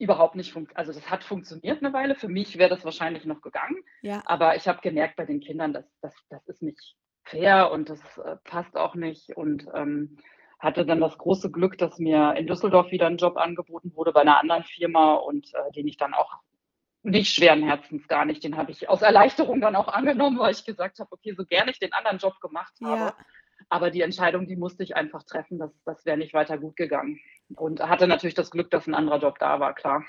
[0.00, 0.78] überhaupt nicht funktioniert.
[0.78, 2.14] Also das hat funktioniert eine Weile.
[2.14, 3.76] Für mich wäre das wahrscheinlich noch gegangen.
[4.02, 4.22] ja.
[4.24, 8.00] Aber ich habe gemerkt bei den Kindern, dass das, das ist nicht fair und das
[8.18, 9.36] äh, passt auch nicht.
[9.36, 10.16] Und ähm,
[10.58, 14.22] hatte dann das große Glück, dass mir in Düsseldorf wieder ein Job angeboten wurde bei
[14.22, 16.32] einer anderen Firma und äh, den ich dann auch
[17.02, 18.42] nicht schweren Herzens gar nicht.
[18.44, 21.70] Den habe ich aus Erleichterung dann auch angenommen, weil ich gesagt habe, okay, so gerne
[21.70, 23.16] ich den anderen Job gemacht habe, Ja.
[23.68, 27.20] Aber die Entscheidung, die musste ich einfach treffen, das, das wäre nicht weiter gut gegangen.
[27.56, 30.04] Und hatte natürlich das Glück, dass ein anderer Job da war, klar.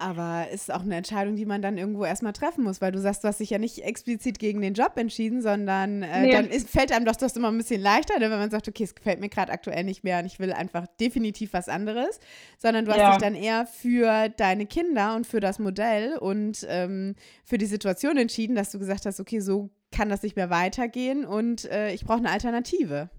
[0.00, 3.22] Aber ist auch eine Entscheidung, die man dann irgendwo erstmal treffen muss, weil du sagst,
[3.22, 6.32] du hast dich ja nicht explizit gegen den Job entschieden, sondern äh, nee.
[6.32, 8.84] dann ist, fällt einem doch das immer ein bisschen leichter, ne, wenn man sagt, okay,
[8.84, 12.18] es gefällt mir gerade aktuell nicht mehr und ich will einfach definitiv was anderes,
[12.56, 13.10] sondern du hast ja.
[13.10, 18.16] dich dann eher für deine Kinder und für das Modell und ähm, für die Situation
[18.16, 22.04] entschieden, dass du gesagt hast, okay, so kann das nicht mehr weitergehen und äh, ich
[22.04, 23.10] brauche eine Alternative.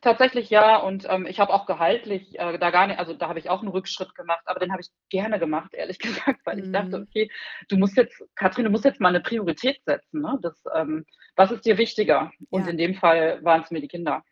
[0.00, 3.38] Tatsächlich ja und, ähm, ich habe auch gehaltlich, äh, da gar nicht also, da habe
[3.38, 5.98] ich auch einen Rückschritt gemacht, aber den habe ich gerne gemacht, ehrlich
[6.34, 7.02] gesagt, weil ich dachte: mhm.
[7.02, 7.30] „Okay,
[7.68, 10.38] du musst jetzt Katrin, du musst jetzt mal eine Priorität setzen, ne?
[10.42, 11.04] Das, ähm
[11.38, 12.70] was ist dir wichtiger?“ Und Ja.
[12.70, 14.24] in dem Fall waren es mir die Kinder.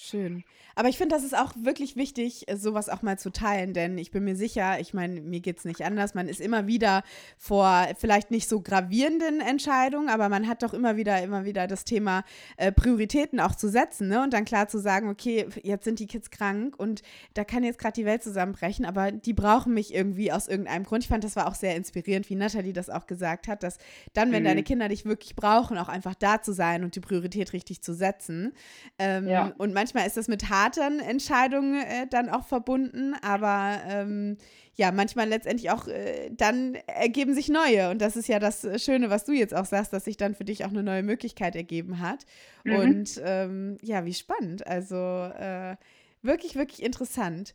[0.00, 0.44] Schön.
[0.76, 3.98] Aber ich finde, das ist auch wirklich wichtig, äh, sowas auch mal zu teilen, denn
[3.98, 6.14] ich bin mir sicher, ich meine, mir geht es nicht anders.
[6.14, 7.02] Man ist immer wieder
[7.36, 11.82] vor vielleicht nicht so gravierenden Entscheidungen, aber man hat doch immer wieder, immer wieder das
[11.82, 12.22] Thema
[12.58, 14.22] äh, Prioritäten auch zu setzen, ne?
[14.22, 17.02] Und dann klar zu sagen, okay, jetzt sind die Kids krank und
[17.34, 21.02] da kann jetzt gerade die Welt zusammenbrechen, aber die brauchen mich irgendwie aus irgendeinem Grund.
[21.02, 23.78] Ich fand, das war auch sehr inspirierend, wie Nathalie das auch gesagt hat, dass
[24.12, 24.46] dann, wenn mhm.
[24.46, 27.94] deine Kinder dich wirklich brauchen, auch einfach da zu sein und die Priorität richtig zu
[27.94, 28.52] setzen.
[29.00, 29.52] Ähm, ja.
[29.58, 34.36] Und manchmal ist das mit hart harten Entscheidungen äh, dann auch verbunden, aber ähm,
[34.74, 37.90] ja, manchmal letztendlich auch äh, dann ergeben sich neue.
[37.90, 40.44] Und das ist ja das Schöne, was du jetzt auch sagst, dass sich dann für
[40.44, 42.26] dich auch eine neue Möglichkeit ergeben hat.
[42.64, 42.76] Mhm.
[42.76, 44.66] Und ähm, ja, wie spannend.
[44.66, 45.76] Also äh,
[46.22, 47.54] wirklich, wirklich interessant.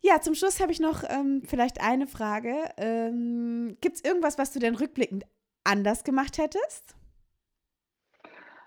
[0.00, 2.54] Ja, zum Schluss habe ich noch ähm, vielleicht eine Frage.
[2.76, 5.24] Ähm, Gibt es irgendwas, was du denn rückblickend
[5.64, 6.94] anders gemacht hättest?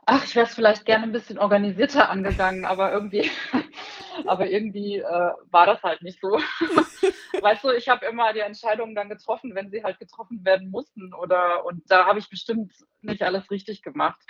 [0.10, 3.30] Ach, ich wäre es vielleicht gerne ein bisschen organisierter angegangen, aber irgendwie
[4.26, 6.30] aber irgendwie, äh, war das halt nicht so.
[7.42, 11.14] Weißt du, ich habe immer die Entscheidungen dann getroffen, wenn sie halt getroffen werden mussten
[11.14, 14.22] oder und da habe ich bestimmt nicht alles richtig gemacht.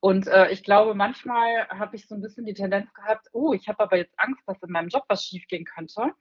[0.00, 3.68] Und, äh, ich glaube, manchmal habe ich so ein bisschen die Tendenz gehabt: „Oh, ich
[3.68, 6.12] habe aber jetzt Angst, dass in meinem Job was schiefgehen könnte.“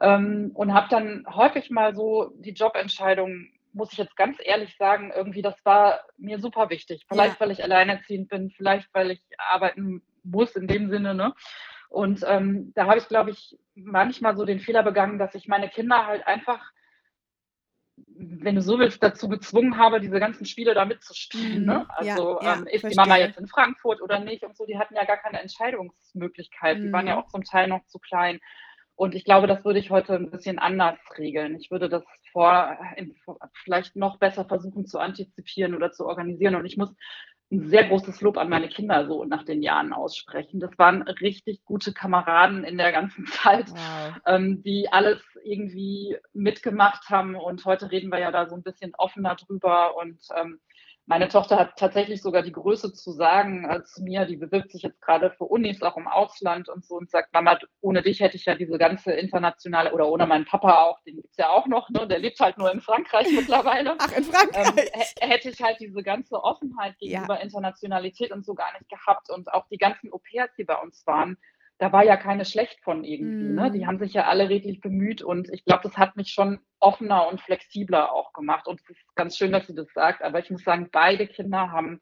[0.00, 5.12] Ähm, und habe dann häufig mal so die Jobentscheidung muss ich jetzt ganz ehrlich sagen,
[5.14, 7.04] irgendwie, das war mir super wichtig.
[7.08, 7.40] Vielleicht, ja.
[7.40, 11.34] weil ich alleinerziehend bin, vielleicht, weil ich arbeiten muss in dem Sinne, ne?
[11.88, 15.68] Und ähm, da habe ich, glaube ich, manchmal so den Fehler begangen, dass ich meine
[15.68, 16.72] Kinder halt einfach,
[17.96, 21.64] wenn du so willst, dazu gezwungen habe, diese ganzen Spiele da mitzuspielen.
[21.64, 21.80] Ne?
[21.80, 21.86] Mhm.
[21.88, 22.90] Also ja, ja, ähm, ist verstehe.
[22.90, 26.78] die Mama jetzt in Frankfurt oder nicht und so, die hatten ja gar keine Entscheidungsmöglichkeit.
[26.78, 26.82] Mhm.
[26.82, 27.22] Die waren ja mhm.
[27.22, 28.40] auch zum Teil noch zu klein.
[28.96, 31.54] Und ich glaube, das würde ich heute ein bisschen anders regeln.
[31.60, 32.78] Ich würde das vor,
[33.62, 36.54] vielleicht noch besser versuchen zu antizipieren oder zu organisieren.
[36.54, 36.94] Und ich muss
[37.52, 40.60] ein sehr großes Lob an meine Kinder so nach den Jahren aussprechen.
[40.60, 44.16] Das waren richtig gute Kameraden in der ganzen Zeit, wow.
[44.26, 47.36] ähm, die alles irgendwie mitgemacht haben.
[47.36, 49.96] Und heute reden wir ja da so ein bisschen offener drüber.
[49.96, 50.58] Und ähm,
[51.06, 55.00] meine Tochter hat tatsächlich sogar die Größe zu sagen als mir, die bewirbt sich jetzt
[55.00, 58.44] gerade für Unis auch im Ausland und so und sagt, Mama, ohne dich hätte ich
[58.44, 61.90] ja diese ganze internationale, oder ohne meinen Papa auch, den gibt es ja auch noch,
[61.90, 62.08] ne?
[62.08, 63.94] der lebt halt nur in Frankreich mittlerweile.
[63.98, 64.66] Ach, in Frankreich.
[64.76, 67.42] Ähm, hätte ich halt diese ganze Offenheit gegenüber ja.
[67.42, 71.38] Internationalität und so gar nicht gehabt und auch die ganzen Au-pairs, die bei uns waren,
[71.78, 73.48] da war ja keine schlecht von irgendwie.
[73.48, 73.54] Mm.
[73.54, 73.70] Ne?
[73.70, 73.86] Die mhm.
[73.86, 77.40] haben sich ja alle redlich bemüht und ich glaube, das hat mich schon offener und
[77.40, 78.66] flexibler auch gemacht.
[78.66, 81.70] Und es ist ganz schön, dass sie das sagt, aber ich muss sagen, beide Kinder
[81.70, 82.00] haben,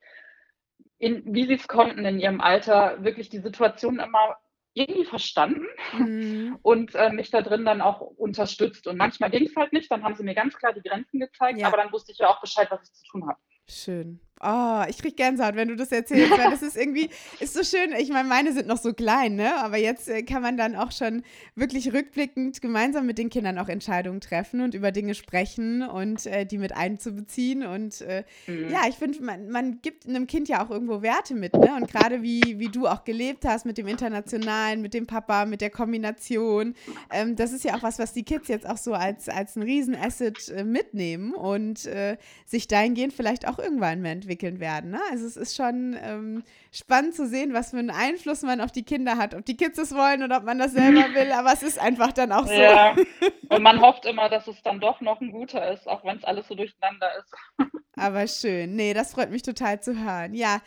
[0.99, 4.37] in, wie sie es konnten in ihrem Alter, wirklich die Situation immer
[4.75, 6.57] irgendwie verstanden mm.
[6.63, 8.87] und äh, mich da drin dann auch unterstützt.
[8.87, 11.59] Und manchmal ging es halt nicht, dann haben sie mir ganz klar die Grenzen gezeigt,
[11.59, 11.67] ja.
[11.67, 13.39] aber dann wusste ich ja auch Bescheid, was ich zu tun habe.
[13.69, 14.21] Schön.
[14.47, 17.09] Oh, ich krieg Gänsehaut, wenn du das erzählst, weil das ist irgendwie,
[17.41, 17.93] ist so schön.
[17.99, 19.57] Ich meine, meine sind noch so klein, ne?
[19.57, 21.23] Aber jetzt äh, kann man dann auch schon
[21.55, 26.45] wirklich rückblickend gemeinsam mit den Kindern auch Entscheidungen treffen und über Dinge sprechen und äh,
[26.45, 27.65] die mit einzubeziehen.
[27.65, 28.69] Und äh, mhm.
[28.69, 31.75] ja, ich finde, man, man gibt einem Kind ja auch irgendwo Werte mit, ne?
[31.77, 35.63] Und gerade wie, wie du auch gelebt hast mit dem Internationalen, mit dem Papa, mit
[35.63, 36.75] der Kombination,
[37.11, 39.63] ähm, das ist ja auch was, was die Kids jetzt auch so als, als ein
[39.63, 44.91] Riesenasset äh, mitnehmen und äh, sich dahingehend vielleicht auch irgendwann entwickeln entwickeln werden.
[44.91, 45.01] Ne?
[45.11, 46.43] Also es ist schon ähm,
[46.73, 49.79] spannend zu sehen, was für einen Einfluss man auf die Kinder hat, ob die Kids
[49.79, 52.53] es wollen oder ob man das selber will, aber es ist einfach dann auch so.
[52.53, 52.97] Ja.
[53.49, 56.25] Und man hofft immer, dass es dann doch noch ein guter ist, auch wenn es
[56.25, 57.33] alles so durcheinander ist.
[57.97, 58.75] Aber schön.
[58.75, 60.35] Nee, das freut mich total zu hören.
[60.35, 60.61] Ja,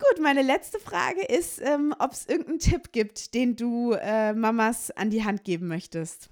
[0.00, 4.90] gut, meine letzte Frage ist, ähm, ob es irgendeinen Tipp gibt, den du äh, Mamas
[4.90, 6.31] an die Hand geben möchtest.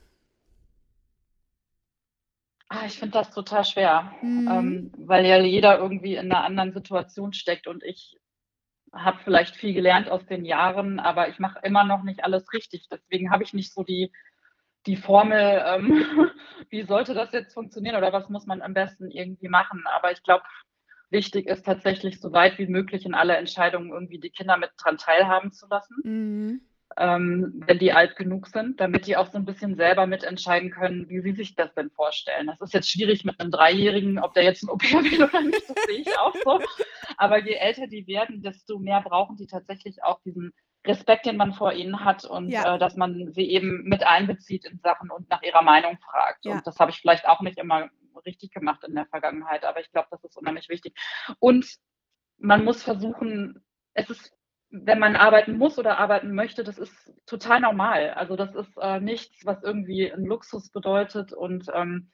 [2.72, 4.48] Ah, ich finde das total schwer, mhm.
[4.48, 8.16] ähm, weil ja jeder irgendwie in einer anderen Situation steckt und ich
[8.92, 12.88] habe vielleicht viel gelernt aus den Jahren, aber ich mache immer noch nicht alles richtig.
[12.88, 14.12] Deswegen habe ich nicht so die,
[14.86, 16.30] die Formel, ähm,
[16.70, 19.82] wie sollte das jetzt funktionieren oder was muss man am besten irgendwie machen.
[19.88, 20.44] Aber ich glaube,
[21.10, 24.96] wichtig ist, tatsächlich so weit wie möglich in alle Entscheidungen irgendwie die Kinder mit dran
[24.96, 25.96] teilhaben zu lassen.
[26.04, 26.69] Mhm
[27.00, 31.08] ähm, wenn die alt genug sind, damit die auch so ein bisschen selber mitentscheiden können,
[31.08, 32.46] wie sie sich das denn vorstellen.
[32.46, 35.68] Das ist jetzt schwierig mit einem Dreijährigen, ob der jetzt ein Au-pair will oder nicht,
[35.68, 36.60] das sehe ich auch so.
[37.16, 40.52] Aber je älter die werden, desto mehr brauchen die tatsächlich auch diesen
[40.86, 42.74] Respekt, den man vor ihnen hat und ja.
[42.74, 46.44] äh, dass man sie eben mit einbezieht in Sachen und nach ihrer Meinung fragt.
[46.44, 46.52] Ja.
[46.52, 47.88] Und das habe ich vielleicht auch nicht immer
[48.26, 50.94] richtig gemacht in der Vergangenheit, aber ich glaube, das ist unheimlich wichtig.
[51.38, 51.66] Und
[52.36, 54.34] man muss versuchen, es ist
[54.70, 58.10] wenn man arbeiten muss oder arbeiten möchte, das ist total normal.
[58.10, 61.32] Also das ist äh, nichts, was irgendwie ein Luxus bedeutet.
[61.32, 62.10] Und ähm,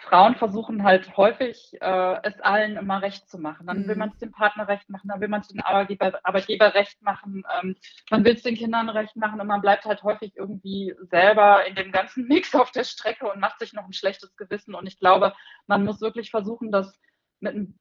[0.00, 3.66] Frauen versuchen halt häufig, äh, es allen immer recht zu machen.
[3.66, 3.98] Dann will mhm.
[4.00, 7.42] man es dem Partner recht machen, dann will man es dem Arbeitgeber, Arbeitgeber recht machen,
[7.60, 7.74] ähm,
[8.10, 11.74] man will es den Kindern recht machen und man bleibt halt häufig irgendwie selber in
[11.74, 14.74] dem ganzen Mix auf der Strecke und macht sich noch ein schlechtes Gewissen.
[14.74, 15.34] Und ich glaube,
[15.66, 16.92] man muss wirklich versuchen, das
[17.40, 17.78] mit ein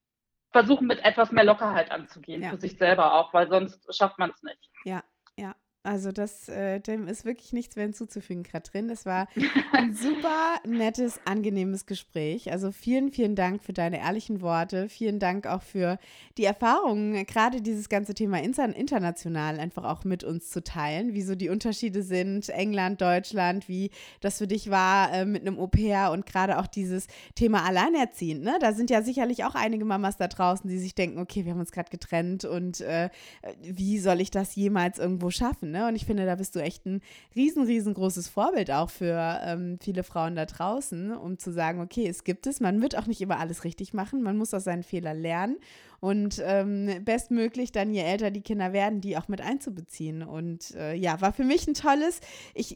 [0.51, 2.49] versuchen, mit etwas mehr Lockerheit anzugehen, ja.
[2.49, 4.69] für sich selber auch, weil sonst schafft man es nicht.
[4.85, 5.03] Ja, ja.
[5.87, 8.89] Also das, äh, dem ist wirklich nichts mehr hinzuzufügen, Katrin.
[8.89, 9.29] Das war
[9.71, 12.51] ein super nettes, angenehmes Gespräch.
[12.51, 14.89] Also vielen, vielen Dank für deine ehrlichen Worte.
[14.89, 15.97] Vielen Dank auch für
[16.37, 21.35] die Erfahrungen, gerade dieses ganze Thema international einfach auch mit uns zu teilen, wie so
[21.35, 26.25] die Unterschiede sind, England, Deutschland, wie das für dich war äh, mit einem Au-pair und
[26.25, 28.43] gerade auch dieses Thema Alleinerziehend.
[28.43, 28.57] Ne?
[28.59, 31.61] Da sind ja sicherlich auch einige Mamas da draußen, die sich denken, okay, wir haben
[31.61, 33.09] uns gerade getrennt und äh,
[33.61, 35.71] wie soll ich das jemals irgendwo schaffen?
[35.71, 35.76] Ne?
[35.77, 35.87] Ne?
[35.87, 37.01] Und ich finde, da bist du echt ein
[37.35, 42.23] riesen, riesengroßes Vorbild auch für ähm, viele Frauen da draußen, um zu sagen, okay, es
[42.23, 45.19] gibt es, man wird auch nicht immer alles richtig machen, man muss aus seinen Fehlern
[45.19, 45.57] lernen
[45.99, 50.23] und ähm, bestmöglich dann, je älter die Kinder werden, die auch mit einzubeziehen.
[50.23, 52.21] Und äh, ja, war für mich ein tolles,
[52.53, 52.75] ich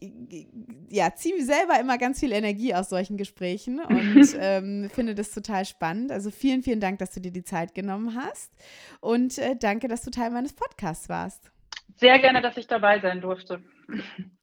[0.90, 5.66] ja, ziehe selber immer ganz viel Energie aus solchen Gesprächen und ähm, finde das total
[5.66, 6.12] spannend.
[6.12, 8.52] Also vielen, vielen Dank, dass du dir die Zeit genommen hast
[9.00, 11.52] und äh, danke, dass du Teil meines Podcasts warst.
[11.98, 13.64] Sehr gerne, dass ich dabei sein durfte.